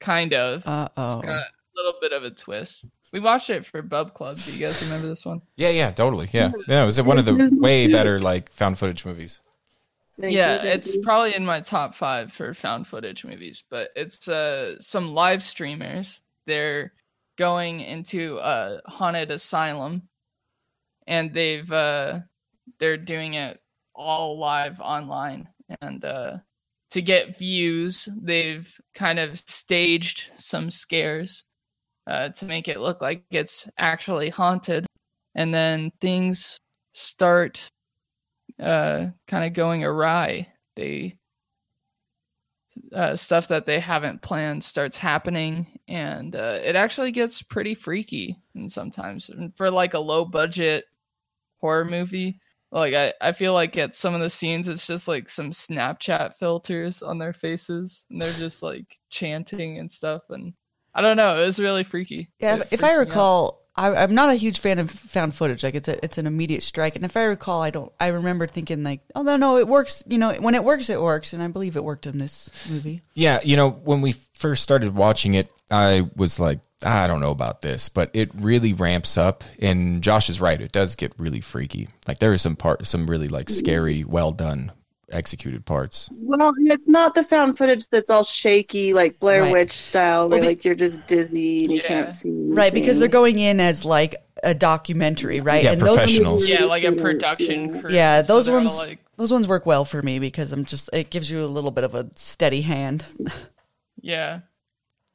[0.00, 0.66] Kind of.
[0.66, 1.20] Uh It's oh.
[1.20, 2.84] got a little bit of a twist.
[3.12, 4.38] We watched it for Bub Club.
[4.38, 5.40] Do you guys remember this one?
[5.56, 6.28] Yeah, yeah, totally.
[6.32, 6.52] Yeah.
[6.66, 9.40] Yeah, it was one of the way better like found footage movies.
[10.20, 11.00] Thank yeah, you, it's you.
[11.00, 16.20] probably in my top five for found footage movies, but it's uh some live streamers.
[16.46, 16.92] They're
[17.36, 20.02] going into a haunted asylum
[21.06, 22.20] and they've uh
[22.78, 23.60] they're doing it
[23.94, 25.48] all live online
[25.80, 26.36] and uh
[26.90, 31.44] to get views they've kind of staged some scares
[32.08, 34.86] uh to make it look like it's actually haunted.
[35.34, 36.58] And then things
[36.94, 37.68] start
[38.60, 40.48] uh kind of going awry.
[40.76, 41.18] They
[42.94, 48.36] uh, stuff that they haven't planned starts happening and uh, it actually gets pretty freaky
[48.54, 49.30] and sometimes.
[49.30, 50.84] And for like a low budget
[51.60, 52.40] horror movie
[52.70, 56.34] like I, I feel like at some of the scenes it's just like some snapchat
[56.34, 60.52] filters on their faces and they're just like chanting and stuff and
[60.98, 64.30] i don't know it was really freaky Yeah, if, if I recall, I, I'm not
[64.30, 65.62] a huge fan of found footage.
[65.62, 66.96] Like it's a, it's an immediate strike.
[66.96, 67.92] And if I recall, I don't.
[68.00, 70.02] I remember thinking like, oh no, no, it works.
[70.08, 71.32] You know, when it works, it works.
[71.32, 73.02] And I believe it worked in this movie.
[73.14, 77.20] Yeah, you know, when we first started watching it, I was like, ah, I don't
[77.20, 79.44] know about this, but it really ramps up.
[79.62, 81.88] And Josh is right; it does get really freaky.
[82.08, 84.72] Like there is some part, some really like scary, well done,
[85.10, 86.10] executed parts.
[86.10, 89.52] Well, it's not the found footage that's all shaky, like Blair Right.
[89.52, 92.30] Witch style, where Well, like you're just dizzy and you can't see.
[92.30, 95.62] Right, because they're going in as like a documentary, right?
[95.64, 96.48] Yeah, those professionals.
[96.48, 100.00] yeah like a production crew Yeah, those they're ones like those ones work well for
[100.02, 103.04] me because I'm just it gives you a little bit of a steady hand.
[104.00, 104.40] yeah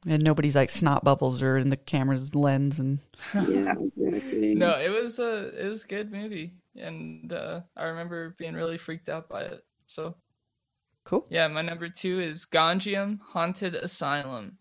[0.06, 2.98] And nobody's like snot bubbles or in the camera's lens and
[3.34, 4.54] yeah, exactly.
[4.54, 8.76] No, it was a it was a good movie, and uh, I remember being really
[8.78, 9.64] freaked out by it.
[9.86, 10.16] So
[11.04, 11.26] cool.
[11.28, 14.58] yeah, my number two is Gonjiam Haunted Asylum.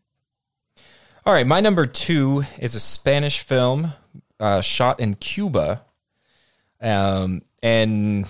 [1.26, 3.94] All right, my number two is a Spanish film
[4.40, 5.86] uh, shot in Cuba,
[6.82, 8.28] um, and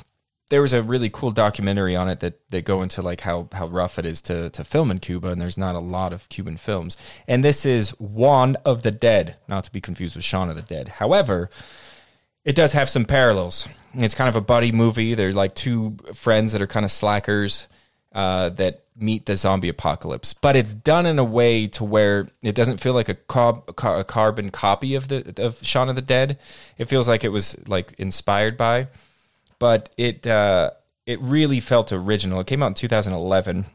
[0.50, 3.66] there was a really cool documentary on it that that go into like how how
[3.66, 6.58] rough it is to to film in Cuba, and there's not a lot of Cuban
[6.58, 6.96] films.
[7.28, 10.62] And this is Juan of the Dead, not to be confused with Shaun of the
[10.62, 10.88] Dead.
[10.90, 11.50] However,
[12.46, 13.68] it does have some parallels.
[13.94, 15.14] It's kind of a buddy movie.
[15.14, 17.68] They're like two friends that are kind of slackers
[18.12, 22.54] uh, that meet the zombie apocalypse, but it's done in a way to where it
[22.54, 26.38] doesn't feel like a, a carbon copy of the of Shaun of the Dead.
[26.78, 28.88] It feels like it was like inspired by,
[29.58, 30.72] but it uh,
[31.08, 32.40] it really felt original.
[32.40, 33.66] It came out in 2011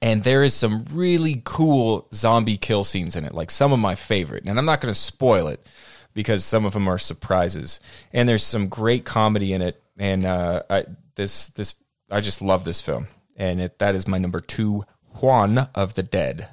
[0.00, 3.94] and there is some really cool zombie kill scenes in it like some of my
[3.94, 5.66] favorite and i'm not going to spoil it
[6.14, 7.80] because some of them are surprises.
[8.12, 9.82] And there's some great comedy in it.
[9.98, 10.84] And uh, I,
[11.16, 11.74] this this
[12.10, 13.08] i just love this film.
[13.36, 14.84] And it, that is my number two
[15.20, 16.48] juan of the dead.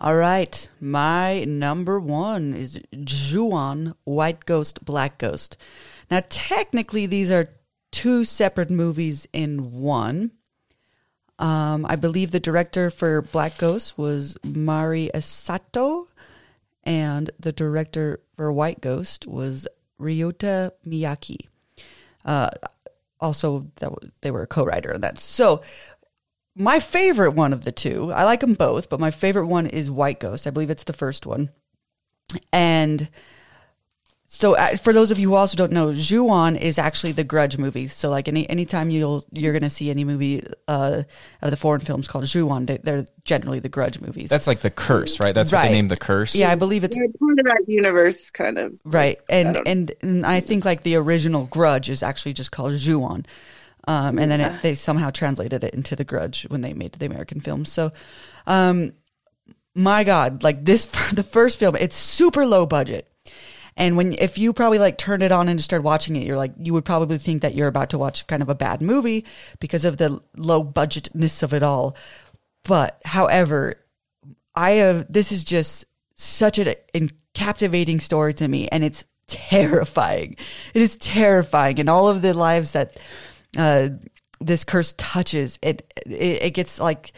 [0.00, 5.56] All right, my number one is Ju-on White Ghost Black Ghost.
[6.08, 7.50] Now, technically, these are
[7.90, 10.32] two separate movies in one.
[11.38, 16.06] Um, I believe the director for Black Ghost was Mari Asato,
[16.82, 19.68] and the director for White Ghost was
[20.00, 21.46] Ryuta Miyake.
[22.24, 22.50] Uh,
[23.20, 25.18] also, that w- they were a co-writer on that.
[25.18, 25.62] So,
[26.56, 29.90] my favorite one of the two, I like them both, but my favorite one is
[29.90, 30.46] White Ghost.
[30.46, 31.50] I believe it's the first one.
[32.52, 33.08] And
[34.30, 37.56] so, uh, for those of you who also don't know, Ju-on is actually the Grudge
[37.56, 37.88] movie.
[37.88, 41.04] So, like any anytime you'll you're gonna see any movie uh,
[41.40, 44.28] of the foreign films called Ju-on, they, they're generally the Grudge movies.
[44.28, 46.98] that's like the curse right that's what they named the curse yeah, I believe it's
[46.98, 48.74] They're part of that universe, kind of.
[48.84, 52.76] right, and don't- and and I think like the original Grudge is actually just called
[52.76, 53.24] Ju-on.
[53.86, 57.06] Um, and then it, they somehow translated it into the Grudge when they made the
[57.06, 57.64] American film.
[57.64, 57.90] So,
[58.46, 58.92] um,
[59.74, 63.10] my God, like this, the first film, it's super low budget.
[63.78, 66.52] And when, if you probably like turned it on and started watching it, you're like,
[66.58, 69.24] you would probably think that you're about to watch kind of a bad movie
[69.60, 71.96] because of the low budgetness of it all.
[72.64, 73.76] But however,
[74.54, 75.84] I have, this is just
[76.16, 80.36] such a in- captivating story to me and it's terrifying.
[80.74, 81.78] It is terrifying.
[81.78, 82.98] And all of the lives that,
[83.56, 83.90] uh,
[84.40, 87.12] this curse touches, it, it, it gets like,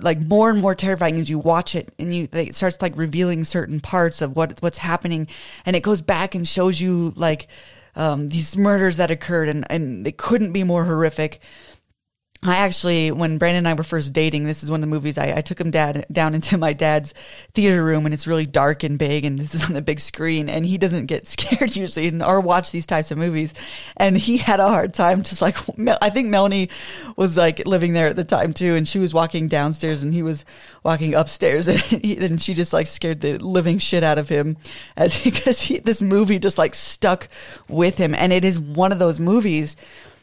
[0.00, 3.44] like more and more terrifying as you watch it and you it starts like revealing
[3.44, 5.28] certain parts of what what's happening.
[5.64, 7.48] And it goes back and shows you like
[7.94, 11.40] um, these murders that occurred and and they couldn't be more horrific
[12.48, 15.18] I actually, when Brandon and I were first dating, this is one of the movies
[15.18, 17.14] I, I took him dad down into my dad's
[17.54, 20.48] theater room, and it's really dark and big, and this is on the big screen,
[20.48, 23.54] and he doesn't get scared usually and, or watch these types of movies,
[23.96, 25.22] and he had a hard time.
[25.22, 25.56] Just like
[26.02, 26.70] I think Melanie
[27.16, 30.22] was like living there at the time too, and she was walking downstairs, and he
[30.22, 30.44] was
[30.82, 34.56] walking upstairs, and, he, and she just like scared the living shit out of him,
[34.96, 37.28] as because this movie just like stuck
[37.68, 39.76] with him, and it is one of those movies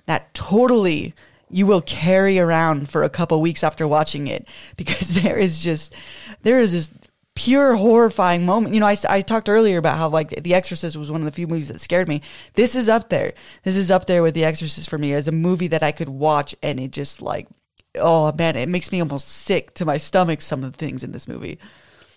[0.05, 1.13] that totally
[1.53, 4.47] you will carry around for a couple weeks after watching it
[4.77, 5.93] because there is just
[6.41, 6.91] there is this
[7.35, 8.75] pure horrifying moment.
[8.75, 11.31] You know, I, I talked earlier about how like The Exorcist was one of the
[11.31, 12.21] few movies that scared me.
[12.53, 13.33] This is up there.
[13.63, 16.09] This is up there with The Exorcist for me as a movie that I could
[16.09, 17.47] watch and it just like
[17.95, 21.11] oh man, it makes me almost sick to my stomach some of the things in
[21.11, 21.59] this movie.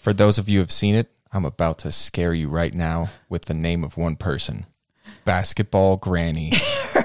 [0.01, 3.11] For those of you who have seen it, I'm about to scare you right now
[3.29, 4.67] with the name of one person.
[5.25, 6.53] Basketball Granny.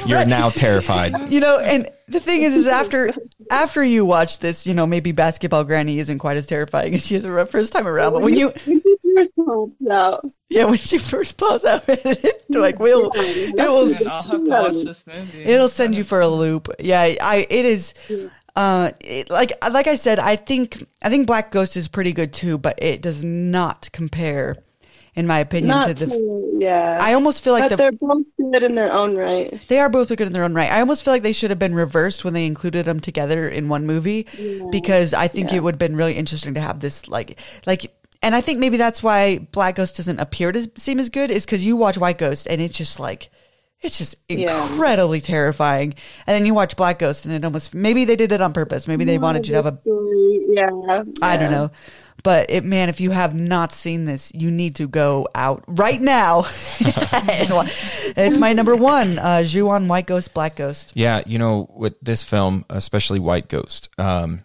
[0.00, 0.28] right, You're right.
[0.28, 1.14] now terrified.
[1.30, 3.12] You know, and the thing is, is after
[3.50, 7.16] after you watch this, you know, maybe Basketball Granny isn't quite as terrifying as she
[7.16, 8.12] is the first time around.
[8.14, 8.52] But when you
[9.16, 11.86] first pops out, yeah, when she first pops out,
[12.48, 13.88] like we'll it will
[15.46, 16.68] it'll send you for a loop.
[16.78, 17.94] Yeah, I it is.
[18.56, 22.32] Uh, it, like like I said, I think I think Black Ghost is pretty good
[22.32, 24.56] too, but it does not compare
[25.18, 25.70] in my opinion.
[25.70, 26.96] Not to the, too, yeah.
[27.00, 29.60] I almost feel like but the, they're both good in their own right.
[29.66, 30.70] They are both good in their own right.
[30.70, 33.68] I almost feel like they should have been reversed when they included them together in
[33.68, 34.62] one movie yeah.
[34.70, 35.56] because I think yeah.
[35.56, 37.92] it would have been really interesting to have this like like.
[38.22, 41.44] And I think maybe that's why Black Ghost doesn't appear to seem as good is
[41.44, 43.30] because you watch White Ghost and it's just like
[43.80, 45.24] it's just incredibly yeah.
[45.24, 45.94] terrifying.
[46.26, 48.86] And then you watch Black Ghost and it almost maybe they did it on purpose.
[48.86, 51.02] Maybe they wanted you to have a yeah.
[51.22, 51.70] I don't know.
[52.22, 56.00] But it, man, if you have not seen this, you need to go out right
[56.00, 56.46] now.
[56.80, 60.92] it's my number one, uh, Ju-on White Ghost, Black Ghost.
[60.94, 64.44] Yeah, you know, with this film, especially White Ghost, um,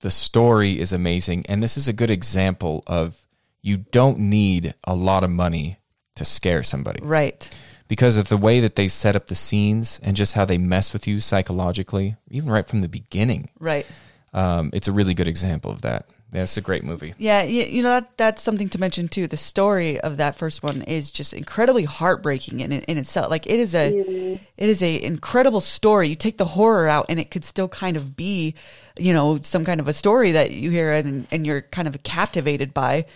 [0.00, 3.18] the story is amazing, and this is a good example of
[3.62, 5.78] you don't need a lot of money
[6.16, 7.50] to scare somebody, right?
[7.88, 10.92] Because of the way that they set up the scenes and just how they mess
[10.92, 13.86] with you psychologically, even right from the beginning, right?
[14.34, 16.06] Um, it's a really good example of that.
[16.34, 17.14] Yeah, it's a great movie.
[17.16, 19.28] Yeah, you, you know that that's something to mention too.
[19.28, 23.30] The story of that first one is just incredibly heartbreaking in in itself.
[23.30, 24.42] Like it is a mm-hmm.
[24.56, 26.08] it is a incredible story.
[26.08, 28.56] You take the horror out, and it could still kind of be,
[28.98, 32.02] you know, some kind of a story that you hear and and you're kind of
[32.02, 33.06] captivated by.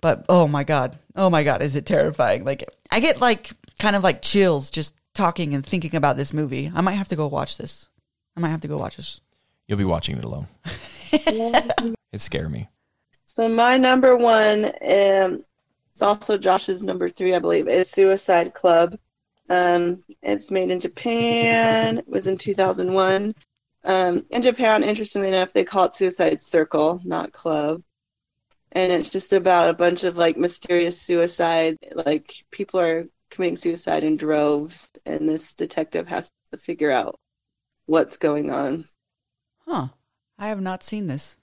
[0.00, 2.44] But oh my god, oh my god, is it terrifying?
[2.44, 6.72] Like I get like kind of like chills just talking and thinking about this movie.
[6.74, 7.88] I might have to go watch this.
[8.36, 9.20] I might have to go watch this.
[9.68, 10.48] You'll be watching it alone.
[12.12, 12.68] it scared me.
[13.26, 15.44] So my number one, um,
[15.92, 18.98] it's also Josh's number three, I believe, is Suicide Club.
[19.48, 21.98] Um, it's made in Japan.
[21.98, 23.34] It was in 2001.
[23.84, 27.82] Um, in Japan, interestingly enough, they call it Suicide Circle, not Club.
[28.72, 31.76] And it's just about a bunch of like mysterious suicide.
[31.94, 37.18] Like people are committing suicide in droves, and this detective has to figure out
[37.86, 38.88] what's going on.
[39.66, 39.88] Huh.
[40.38, 41.36] I have not seen this.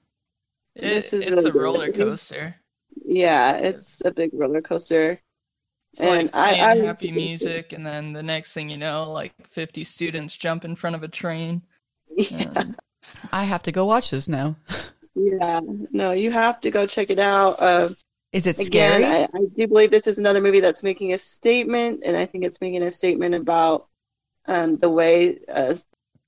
[0.76, 2.56] It, this is it's really a roller coaster.
[3.06, 5.20] Yeah, it's a big roller coaster.
[5.91, 9.34] It's and like I, I happy music, and then the next thing you know, like
[9.48, 11.62] fifty students jump in front of a train.
[12.16, 12.66] Yeah.
[13.34, 14.56] I have to go watch this now.
[15.16, 15.60] yeah,
[15.91, 17.60] no, you have to go check it out.
[17.60, 17.89] Uh,
[18.32, 19.04] is it scary?
[19.04, 22.26] Again, I, I, do believe this is another movie that's making a statement, and I
[22.26, 23.88] think it's making a statement about
[24.46, 25.76] um, the way uh,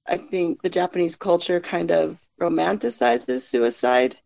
[0.06, 4.18] I think the Japanese culture kind of romanticizes suicide.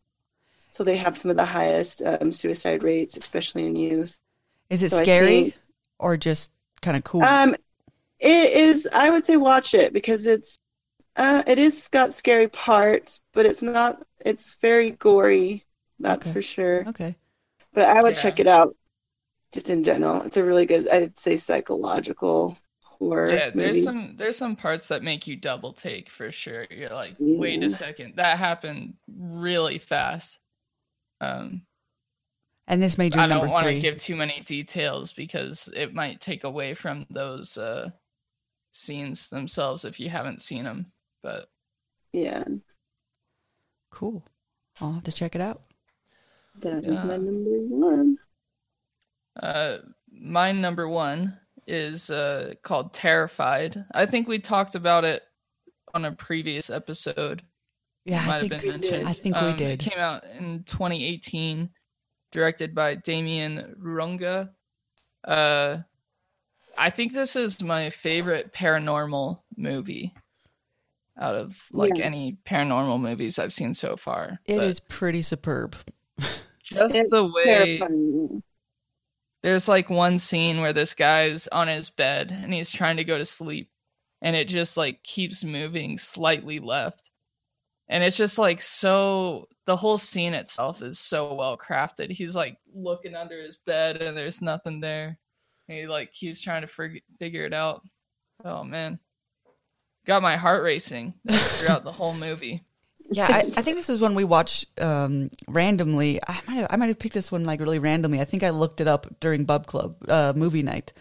[0.72, 4.18] So they have some of the highest um, suicide rates, especially in youth.
[4.70, 5.56] Is it so scary think,
[5.98, 6.52] or just
[6.82, 7.24] kind of cool?
[7.24, 7.56] Um,
[8.20, 8.88] it is.
[8.94, 10.60] I would say watch it because it's
[11.16, 14.02] uh, it is got scary parts, but it's not.
[14.24, 15.66] It's very gory.
[16.00, 16.34] That's okay.
[16.34, 16.88] for sure.
[16.88, 17.16] Okay.
[17.74, 18.22] But I would yeah.
[18.22, 18.76] check it out.
[19.52, 20.88] Just in general, it's a really good.
[20.90, 22.58] I'd say psychological
[23.00, 23.32] horror.
[23.32, 23.82] Yeah, there's maybe.
[23.82, 26.68] some there's some parts that make you double take for sure.
[26.70, 27.38] You're like, yeah.
[27.38, 30.40] wait a second, that happened really fast.
[31.22, 31.64] Um,
[32.68, 33.22] and this made you.
[33.22, 37.58] I don't want to give too many details because it might take away from those
[37.58, 37.90] uh,
[38.72, 40.92] scenes themselves if you haven't seen them.
[41.24, 41.50] But
[42.14, 42.44] yeah,
[43.92, 44.24] cool.
[44.80, 45.64] I'll have to check it out.
[46.62, 46.92] That yeah.
[46.92, 48.18] is my number one.
[49.42, 49.78] Uh,
[50.12, 51.38] my number one
[51.70, 53.86] is uh, called Terrified.
[53.94, 55.24] I think we talked about it
[55.94, 57.42] on a previous episode.
[58.06, 59.08] Yeah, might I have been mentioned.
[59.08, 59.82] I think um, we did.
[59.82, 61.70] It came out in 2018,
[62.32, 64.50] directed by Damien Rugna.
[65.24, 65.78] Uh,
[66.78, 70.14] I think this is my favorite paranormal movie.
[71.20, 72.06] out of like Yeah.
[72.06, 74.40] any paranormal movies I've seen so far.
[74.46, 75.76] It But is pretty superb.
[76.64, 78.42] just It's the way Terrifying.
[79.42, 83.18] There's like one scene where this guy's on his bed and he's trying to go
[83.18, 83.70] to sleep
[84.22, 87.10] and it just like keeps moving slightly left.
[87.88, 92.12] And it's just like so the whole scene itself is so well crafted.
[92.12, 95.18] He's like looking under his bed and there's nothing there.
[95.68, 97.82] And he like keeps trying to fig- figure it out.
[98.44, 99.00] Oh man.
[100.06, 102.64] Got my heart racing throughout the whole movie
[103.12, 106.20] Yeah, I, I think this is one we watched um, randomly.
[106.28, 108.22] I might have, I might have picked this one like really randomly.
[108.22, 110.94] I think I looked it up during Bub Club uh, movie night,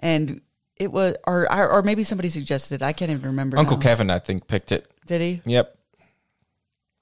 [0.00, 0.40] and
[0.76, 2.82] it was or or or maybe somebody suggested it.
[2.82, 3.58] I can't even remember.
[3.58, 3.82] Uncle now.
[3.82, 4.90] Kevin, I think, picked it.
[5.06, 5.42] did he?
[5.44, 5.76] Yep.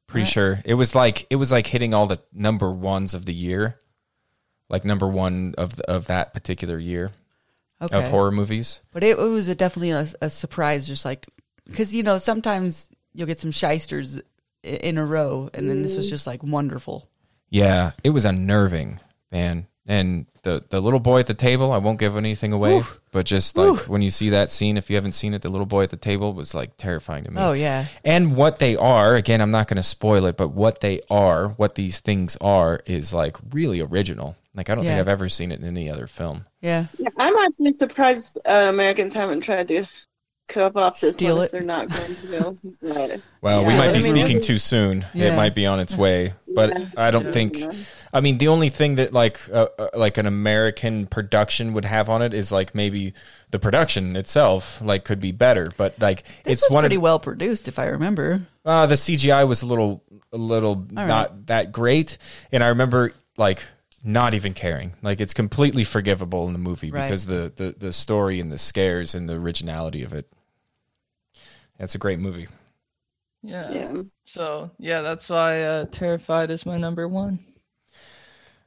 [0.07, 3.35] Pretty sure it was like it was like hitting all the number ones of the
[3.35, 3.79] year,
[4.69, 7.11] like number one of the, of that particular year
[7.83, 8.81] Okay, of horror movies.
[8.93, 10.87] but it, it was a, definitely a, a surprise.
[10.87, 11.27] Just like
[11.67, 14.21] because you know sometimes you'll get some shysters
[14.63, 17.09] in a row, and then this was just like wonderful.
[17.51, 19.01] Yeah, it was unnerving,
[19.31, 19.67] man.
[19.87, 22.87] And the the little boy at the table, I won't give anything away, Woo.
[23.13, 23.77] but just like Woo.
[23.93, 25.99] when you see that scene, if you haven't seen it, the little boy at the
[25.99, 27.37] table was like terrifying to me.
[27.41, 30.81] Oh yeah, And what they are, again, I'm not going to spoil it, but what
[30.81, 34.37] they are, what these things are, is like really original.
[34.55, 34.93] Like I don't Yeah.
[34.93, 36.47] think I've ever seen it in any other film.
[36.63, 36.87] yeah.
[36.99, 39.85] Yeah, I'm actually surprised uh, Americans haven't tried to
[40.49, 41.47] cut off this Steal one it.
[41.47, 42.59] if they're not going to go.
[42.83, 45.05] But, Well, we Yeah, might I be mean, speaking too soon.
[45.15, 45.33] Yeah.
[45.33, 46.87] It might be on its way, but Yeah.
[46.97, 47.33] I don't Yeah.
[47.33, 47.63] think.
[48.13, 52.09] I mean, the only thing that like uh, uh, like an American production would have
[52.11, 53.15] on it is like maybe
[53.51, 57.03] the production itself like could be better, but like This it's was one pretty of
[57.03, 58.47] well produced, if I remember.
[58.65, 61.07] uh, the CGI was a little a little right.
[61.09, 62.19] not that great,
[62.53, 63.63] and I remember like
[64.05, 64.93] not even caring.
[65.03, 67.05] Like it's completely forgivable in the movie Right.
[67.07, 70.31] because the, the the story and the scares and the originality of it.
[71.79, 72.49] It's a great movie.
[73.43, 74.03] yeah, yeah.
[74.25, 77.39] so yeah that's why uh, terrified is my number one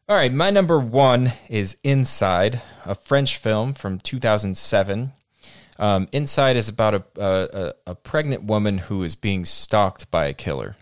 [0.09, 5.11] All right, my number one is Inside, a French film from 2007.
[5.79, 10.25] Um, Inside is about a, a a- a pregnant woman who is being stalked by
[10.27, 10.75] a killer,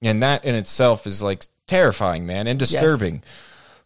[0.00, 3.22] and that in itself is like terrifying, man, and disturbing.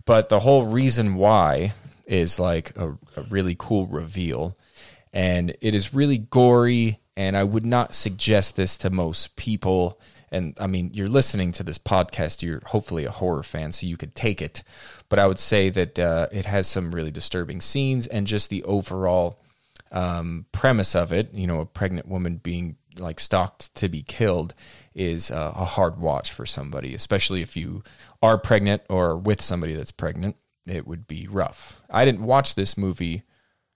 [0.04, 1.72] But the whole reason why
[2.06, 4.56] is like a, a really cool reveal,
[5.12, 6.98] and it is really gory.
[7.16, 10.00] And I would not suggest this to most people.
[10.30, 12.42] And I mean, you're listening to this podcast.
[12.42, 14.62] You're hopefully a horror fan, so you could take it.
[15.10, 18.64] But I would say that uh, it has some really disturbing scenes, and just the
[18.64, 19.38] overall
[19.90, 24.54] um, premise of it, you know, a pregnant woman being like stalked to be killed,
[24.94, 27.82] is uh, a hard watch for somebody, especially if you
[28.22, 30.36] are pregnant or with somebody that's pregnant.
[30.66, 31.80] It would be rough.
[31.90, 33.22] I didn't watch this movie.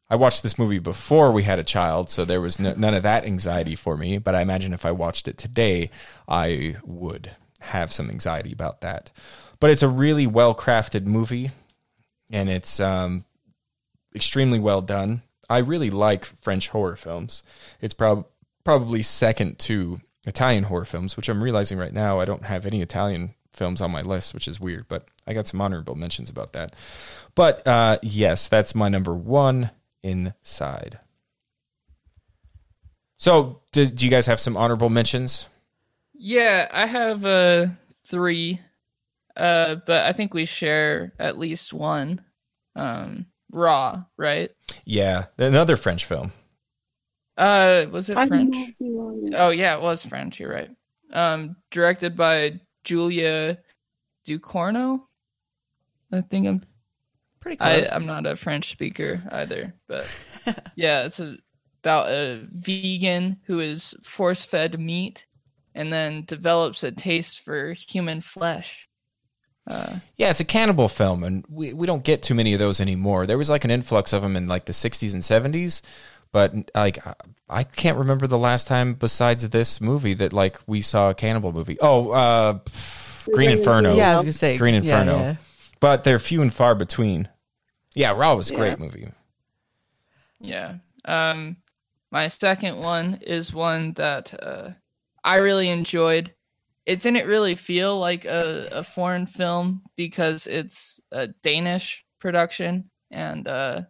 [0.08, 3.02] I watched this movie before we had a child, so there was n- none of
[3.02, 4.18] that anxiety for me.
[4.18, 5.90] But I imagine if I watched it today,
[6.28, 9.10] I would have some anxiety about that.
[9.58, 11.50] But it's a really well crafted movie,
[12.30, 13.24] and it's um,
[14.14, 15.22] extremely well done.
[15.48, 17.42] I really like French horror films.
[17.80, 18.26] It's prob-
[18.64, 22.82] probably second to Italian horror films, which I'm realizing right now I don't have any
[22.82, 26.52] Italian films on my list, which is weird, but I got some honorable mentions about
[26.52, 26.74] that.
[27.34, 29.70] But uh, yes, that's my number one
[30.06, 30.98] inside.
[33.18, 35.48] So, do, do you guys have some honorable mentions?
[36.14, 37.66] Yeah, I have uh
[38.06, 38.60] three.
[39.36, 42.22] Uh but I think we share at least one.
[42.74, 44.50] Um Raw, right?
[44.84, 46.32] Yeah, another French film.
[47.36, 48.54] Uh was it I've French?
[48.54, 49.40] not seen one yet.
[49.40, 50.70] Oh yeah, it was French, you're right.
[51.12, 53.58] Um directed by Julia
[54.26, 55.00] Ducournau.
[56.12, 56.62] I think I'm
[57.46, 57.92] Pretty I, close.
[57.92, 60.18] I'm not a French speaker either, but
[60.74, 61.36] yeah, it's a,
[61.84, 65.26] about a vegan who is force fed meat
[65.72, 68.88] and then develops a taste for human flesh.
[69.64, 72.80] Uh, Yeah, it's a cannibal film, and we, we don't get too many of those
[72.80, 73.28] anymore.
[73.28, 75.82] There was like an influx of them in like the 60s and 70s,
[76.32, 77.14] but like I-
[77.48, 81.52] I can't remember the last time besides this movie that like we saw a cannibal
[81.52, 81.78] movie.
[81.80, 82.58] Oh, uh,
[83.32, 83.94] Green Inferno.
[83.94, 85.18] yeah, I was gonna say Green yeah, Inferno.
[85.18, 85.36] yeah.
[85.78, 87.28] But they're few and far between.
[87.96, 88.58] Yeah, Raw was a Yeah.
[88.58, 89.08] great movie.
[90.38, 90.76] yeah.
[91.06, 91.56] Um,
[92.12, 94.70] my second one is one that uh,
[95.24, 96.32] I really enjoyed.
[96.84, 103.48] It didn't really feel like a, a foreign film because it's a Danish production and
[103.48, 103.82] uh,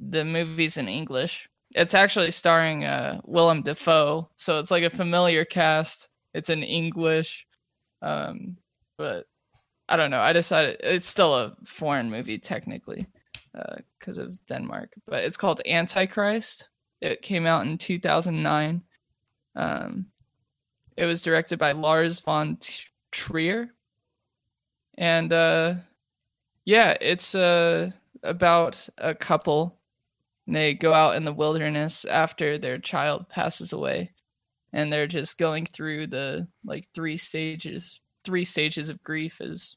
[0.00, 1.48] the movie's in English.
[1.74, 6.08] It's actually starring uh, Willem Dafoe, so it's like a familiar cast.
[6.34, 7.46] It's in English,
[8.02, 8.56] um,
[8.98, 9.26] but
[9.88, 10.20] I don't know.
[10.20, 13.06] I decided it's still a foreign movie technically
[13.98, 16.68] because of Denmark, but it's called Antichrist.
[17.00, 18.82] It came out in 2009.
[19.56, 20.06] Um,
[20.96, 22.58] it was directed by Lars von
[23.12, 23.74] Trier,
[24.96, 25.74] and uh,
[26.64, 27.90] yeah, it's uh,
[28.22, 29.78] about a couple.
[30.46, 34.12] They go out in the wilderness after their child passes away,
[34.72, 38.00] and they're just going through the like three stages.
[38.24, 39.76] Three stages of grief is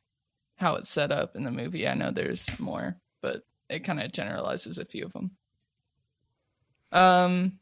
[0.56, 1.88] how it's set up in the movie.
[1.88, 5.32] I know there's more, but it kind of generalizes a few of them.
[6.92, 7.60] Um,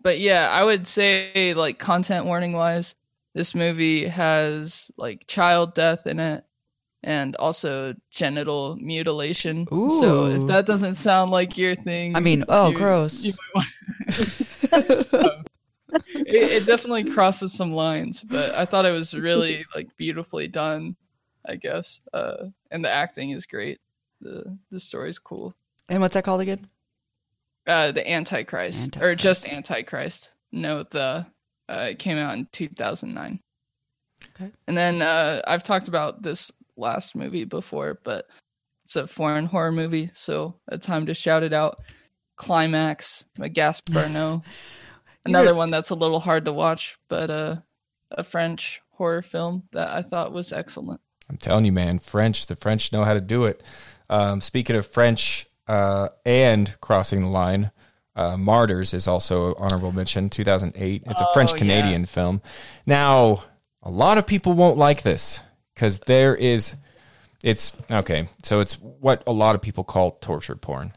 [0.00, 2.94] but yeah, I would say like content warning wise,
[3.34, 6.44] this movie has like child death in it
[7.02, 9.66] and also genital mutilation.
[9.72, 9.90] Ooh.
[9.90, 13.20] So if that doesn't sound like your thing, I mean, oh, you- gross.
[13.22, 13.66] you might
[15.12, 15.38] want-
[16.14, 20.96] it, it definitely crosses some lines, but I thought it was really like beautifully done.
[21.46, 23.78] I guess, uh, and the acting is great.
[24.20, 25.54] the The story's cool.
[25.88, 26.68] And what's that called again?
[27.66, 30.30] Uh, the Antichrist, or just Antichrist.
[30.52, 31.26] No, the
[31.68, 33.40] uh, it came out in two thousand nine.
[34.34, 34.50] Okay.
[34.66, 38.26] And then uh, I've talked about this last movie before, but
[38.84, 41.82] it's a foreign horror movie, so a time to shout it out.
[42.36, 44.42] Climax, by Gaspar Noé.
[45.24, 47.56] Another one that's a little hard to watch, but uh,
[48.10, 51.00] a French horror film that I thought was excellent.
[51.30, 53.62] I'm telling you, man, French, the French know how to do it.
[54.10, 57.70] Um, speaking of French uh, and crossing the line,
[58.14, 61.02] uh, Martyrs is also honorable mention, 2008.
[61.06, 62.42] It's a Oh, French Canadian film.
[62.86, 63.44] Now,
[63.82, 65.40] a lot of people won't like this
[65.74, 66.76] because there is,
[67.42, 68.28] it's okay.
[68.42, 70.92] So it's what a lot of people call torture porn.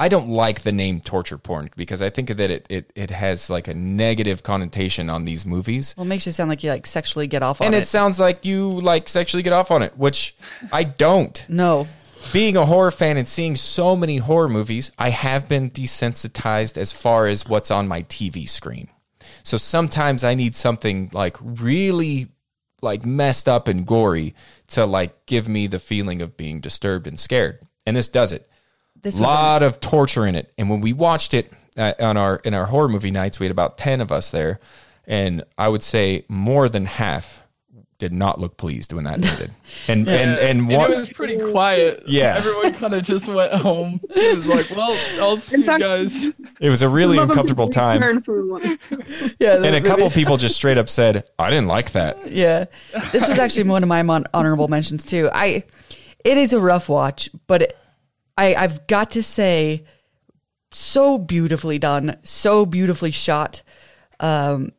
[0.00, 3.50] I don't like the name torture porn because I think that it, it, it has
[3.50, 6.86] like a negative connotation on these movies Well, it makes you sound like you like
[6.86, 7.78] sexually get off on and it.
[7.78, 10.34] And it sounds like you like sexually get off on it, which
[10.72, 11.44] I don't.
[11.48, 11.86] no.
[12.34, 16.92] Being a horror fan and seeing so many horror movies, I have been desensitized as
[16.92, 18.88] far as what's on my TV screen.
[19.42, 22.28] So sometimes I need something like really
[22.82, 24.34] like messed up and gory
[24.68, 27.60] to like give me the feeling of being disturbed and scared.
[27.86, 28.49] And this does it.
[29.02, 30.52] This A lot of torture in it.
[30.58, 33.50] And when we watched it uh, on our in our horror movie nights, we had
[33.50, 34.60] about 10 of us there,
[35.06, 37.42] and I would say more than half
[37.98, 39.50] did not look pleased when that ended.
[39.86, 42.02] And and and Yeah, one it was pretty quiet.
[42.06, 42.34] Yeah.
[42.36, 44.00] everyone kind of just went home.
[44.10, 46.24] It was like, well, I'll see In you guys.
[46.60, 48.00] it was a really Some of them uncomfortable time.
[48.00, 48.78] return for one.
[49.38, 52.64] yeah, And a couple people just straight up said, "I didn't like that." Yeah,
[53.12, 55.28] this was actually one of my mon- honorable mentions too.
[55.32, 55.64] I,
[56.24, 57.76] it is a rough watch, but it,
[58.40, 59.84] I I've got to say,
[60.72, 63.62] so beautifully done, so beautifully shot.
[64.18, 64.70] Um,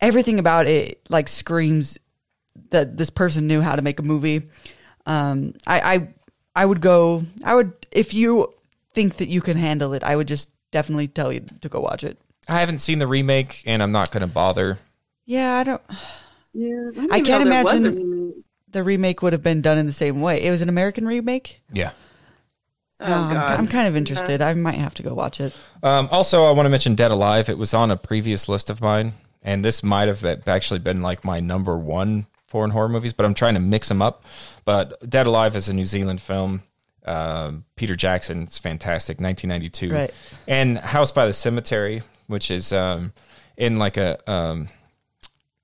[0.00, 1.98] everything about it like screams
[2.70, 4.48] that this person knew how to make a movie.
[5.06, 6.08] Um, I I
[6.62, 7.24] I would go.
[7.44, 8.52] I would if you
[8.94, 10.02] think that you can handle it.
[10.02, 12.18] I would just definitely tell you to go watch it.
[12.48, 14.78] I haven't seen the remake, and I'm not going to bother.
[15.26, 15.82] Yeah, I don't.
[16.54, 19.78] Yeah, didn't I can't know there was a imagine- the remake would have been done
[19.78, 20.42] in the same way.
[20.42, 21.60] It was an American remake.
[21.72, 21.92] Yeah.
[23.00, 23.50] Oh, No, I'm, God.
[23.58, 24.40] I'm kind of interested.
[24.40, 25.52] I might have to go watch it.
[25.82, 27.48] Um, also, I want to mention Dead Alive.
[27.48, 31.02] It was on a previous list of mine, and this might have be- actually been
[31.02, 34.24] like my number one foreign horror movies, but I'm trying to mix them up.
[34.64, 36.62] But Dead Alive is a New Zealand film.
[37.04, 39.92] Um, Peter Jackson, it's fantastic, 1992.
[39.94, 40.14] Right.
[40.46, 43.12] And House by the Cemetery, which is um,
[43.56, 44.68] in like a um,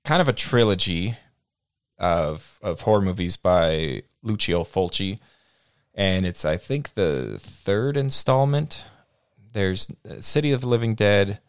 [0.05, 1.17] kind of a trilogy
[1.97, 5.19] of of horror movies by Lucio Fulci,
[5.95, 8.85] and it's I think the third installment.
[9.53, 11.39] There's uh, City of the Living Dead,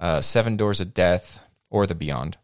[0.00, 2.38] uh, Seven Doors of Death, or The Beyond,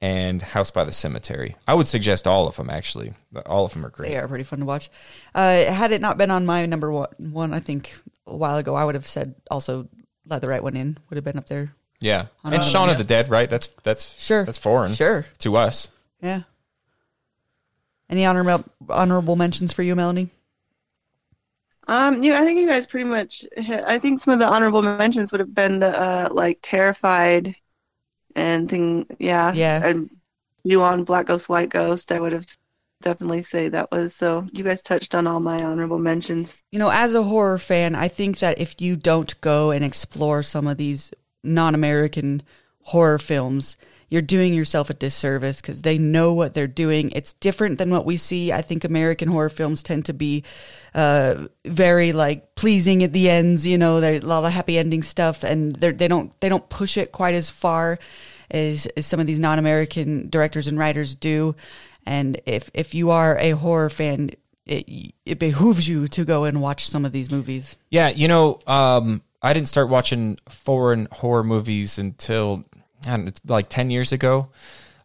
[0.00, 1.56] and House by the Cemetery.
[1.66, 3.12] I would suggest all of them actually.
[3.46, 4.10] All of them are great.
[4.10, 4.88] They are pretty fun to watch.
[5.34, 7.92] Uh, had it not been on my number one, one, I think
[8.26, 9.88] a while ago, I would have said also
[10.24, 10.96] let the right one in.
[11.10, 11.74] Would have been up there.
[11.98, 13.48] Yeah, and of Shaun them, of the Dead, right?
[13.50, 14.44] That's that's Sure.
[14.44, 15.24] That's foreign Sure.
[15.38, 15.88] to us.
[16.20, 16.42] Yeah.
[18.08, 20.30] Any honorable honorable mentions for you, Melanie?
[21.88, 23.84] Um, you, I think you guys pretty much hit.
[23.84, 27.54] I think some of the honorable mentions would have been the uh, like terrified
[28.34, 29.06] and thing.
[29.18, 29.86] Yeah, Yeah.
[29.86, 30.10] And
[30.66, 32.10] Ju-on Black Ghost, White Ghost.
[32.10, 32.46] I would have
[33.02, 34.14] definitely say that was.
[34.14, 36.62] So you guys touched on all my honorable mentions.
[36.72, 40.42] You know, as a horror fan, I think that if you don't go and explore
[40.42, 41.12] some of these
[41.44, 42.42] non-American
[42.82, 43.76] horror films,
[44.08, 47.10] you're doing yourself a disservice because they know what they're doing.
[47.10, 48.52] It's different than what we see.
[48.52, 50.44] I think American horror films tend to be
[50.94, 53.66] uh, very like pleasing at the ends.
[53.66, 56.96] You know, there's a lot of happy ending stuff, and they don't they don't push
[56.96, 57.98] it quite as far
[58.50, 61.56] as, as some of these non-American directors and writers do.
[62.06, 64.30] And if if you are a horror fan,
[64.66, 67.76] it it behooves you to go and watch some of these movies.
[67.90, 72.64] Yeah, you know, um, I didn't start watching foreign horror movies until
[73.06, 74.48] and it's like 10 years ago.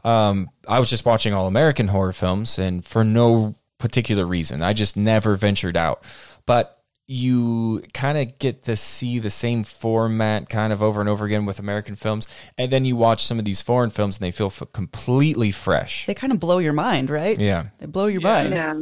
[0.03, 4.61] Um, I was just watching all American horror films and for no particular reason.
[4.61, 6.03] I just never ventured out.
[6.45, 6.77] But
[7.07, 11.45] you kind of get to see the same format kind of over and over again
[11.45, 12.25] with American films.
[12.57, 16.05] And then you watch some of these foreign films and they feel f- completely fresh.
[16.05, 17.37] They kind of blow your mind, right?
[17.39, 17.65] Yeah.
[17.79, 18.27] They blow your Yeah.
[18.43, 18.55] mind.
[18.55, 18.73] Yeah.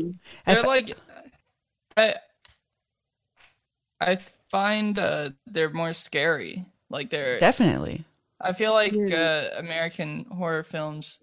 [0.46, 0.98] I They're f- like,
[1.98, 2.16] I,
[4.00, 4.20] I
[4.52, 6.66] find uh, they're more scary.
[6.90, 8.06] Like they're, Definitely.
[8.42, 9.16] I feel like Yeah.
[9.56, 11.18] uh, American horror films,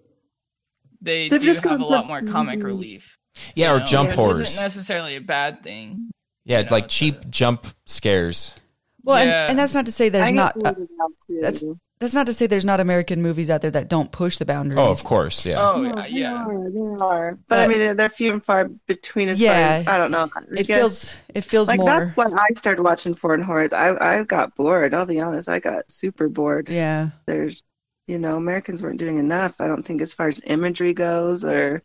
[1.00, 3.16] they They've do just have a lot more comic relief.
[3.54, 4.40] Yeah, or know, jump which horrors.
[4.52, 6.10] Isn't necessarily a bad thing.
[6.44, 8.54] Yeah, you know, like cheap a- jump scares.
[9.02, 9.42] Well, Yeah.
[9.42, 10.56] and, and that's not to say there's I not.
[10.56, 11.38] Uh, weirded out, too.
[11.40, 11.64] that's-
[11.98, 14.78] that's not to say there's not American movies out there that don't push the boundaries.
[14.78, 15.44] Oh, of course.
[15.46, 15.60] Yeah.
[15.60, 16.34] Oh No, yeah, they yeah.
[16.34, 17.38] are, they are.
[17.48, 19.52] But, I mean, they're few and far between as Yeah.
[19.52, 20.28] far as, I don't know.
[20.34, 21.84] I It feels it feels like more.
[21.84, 23.72] that's when I started watching foreign horrors.
[23.72, 24.94] I I got bored.
[24.94, 25.48] I'll be honest.
[25.48, 26.68] I got super bored.
[26.68, 27.10] Yeah.
[27.26, 27.62] There's,
[28.06, 29.54] you know, Americans weren't doing enough.
[29.60, 31.82] I don't think as far as imagery goes, or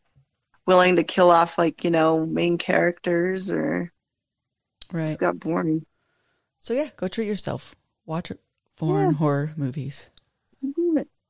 [0.67, 3.91] willing to kill off like you know main characters, or
[4.91, 5.07] Right.
[5.07, 5.85] just got boring.
[6.57, 7.75] So yeah, go treat yourself.
[8.05, 8.31] Watch
[8.81, 9.17] foreign Yeah.
[9.17, 10.09] horror movies.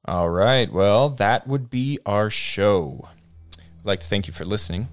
[0.05, 0.71] All right.
[0.71, 3.07] Well, that would be our show.
[3.57, 4.87] I'd like to thank you for listening.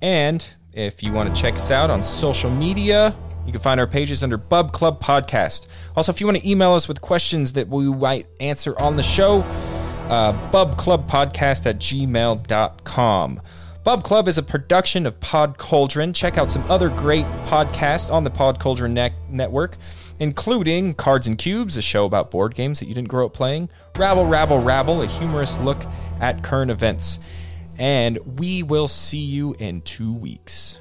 [0.00, 3.14] And if you want to check us out on social media,
[3.44, 5.66] you can find our pages under Bub Club Podcast.
[5.96, 9.02] Also, if you want to email us with questions that we might answer on the
[9.02, 9.42] show,
[10.08, 13.40] uh, bubclubpodcast at gmail.com.
[13.82, 16.12] Bub Club is a production of Pod Cauldron.
[16.12, 19.76] Check out some other great podcasts on the Pod Cauldron ne- network,
[20.20, 23.70] including Cards and Cubes, a show about board games that you didn't grow up playing,
[23.98, 25.82] Rabble, Rabble, Rabble, a humorous look
[26.20, 27.18] at current events.
[27.78, 30.80] And we will see you in two weeks.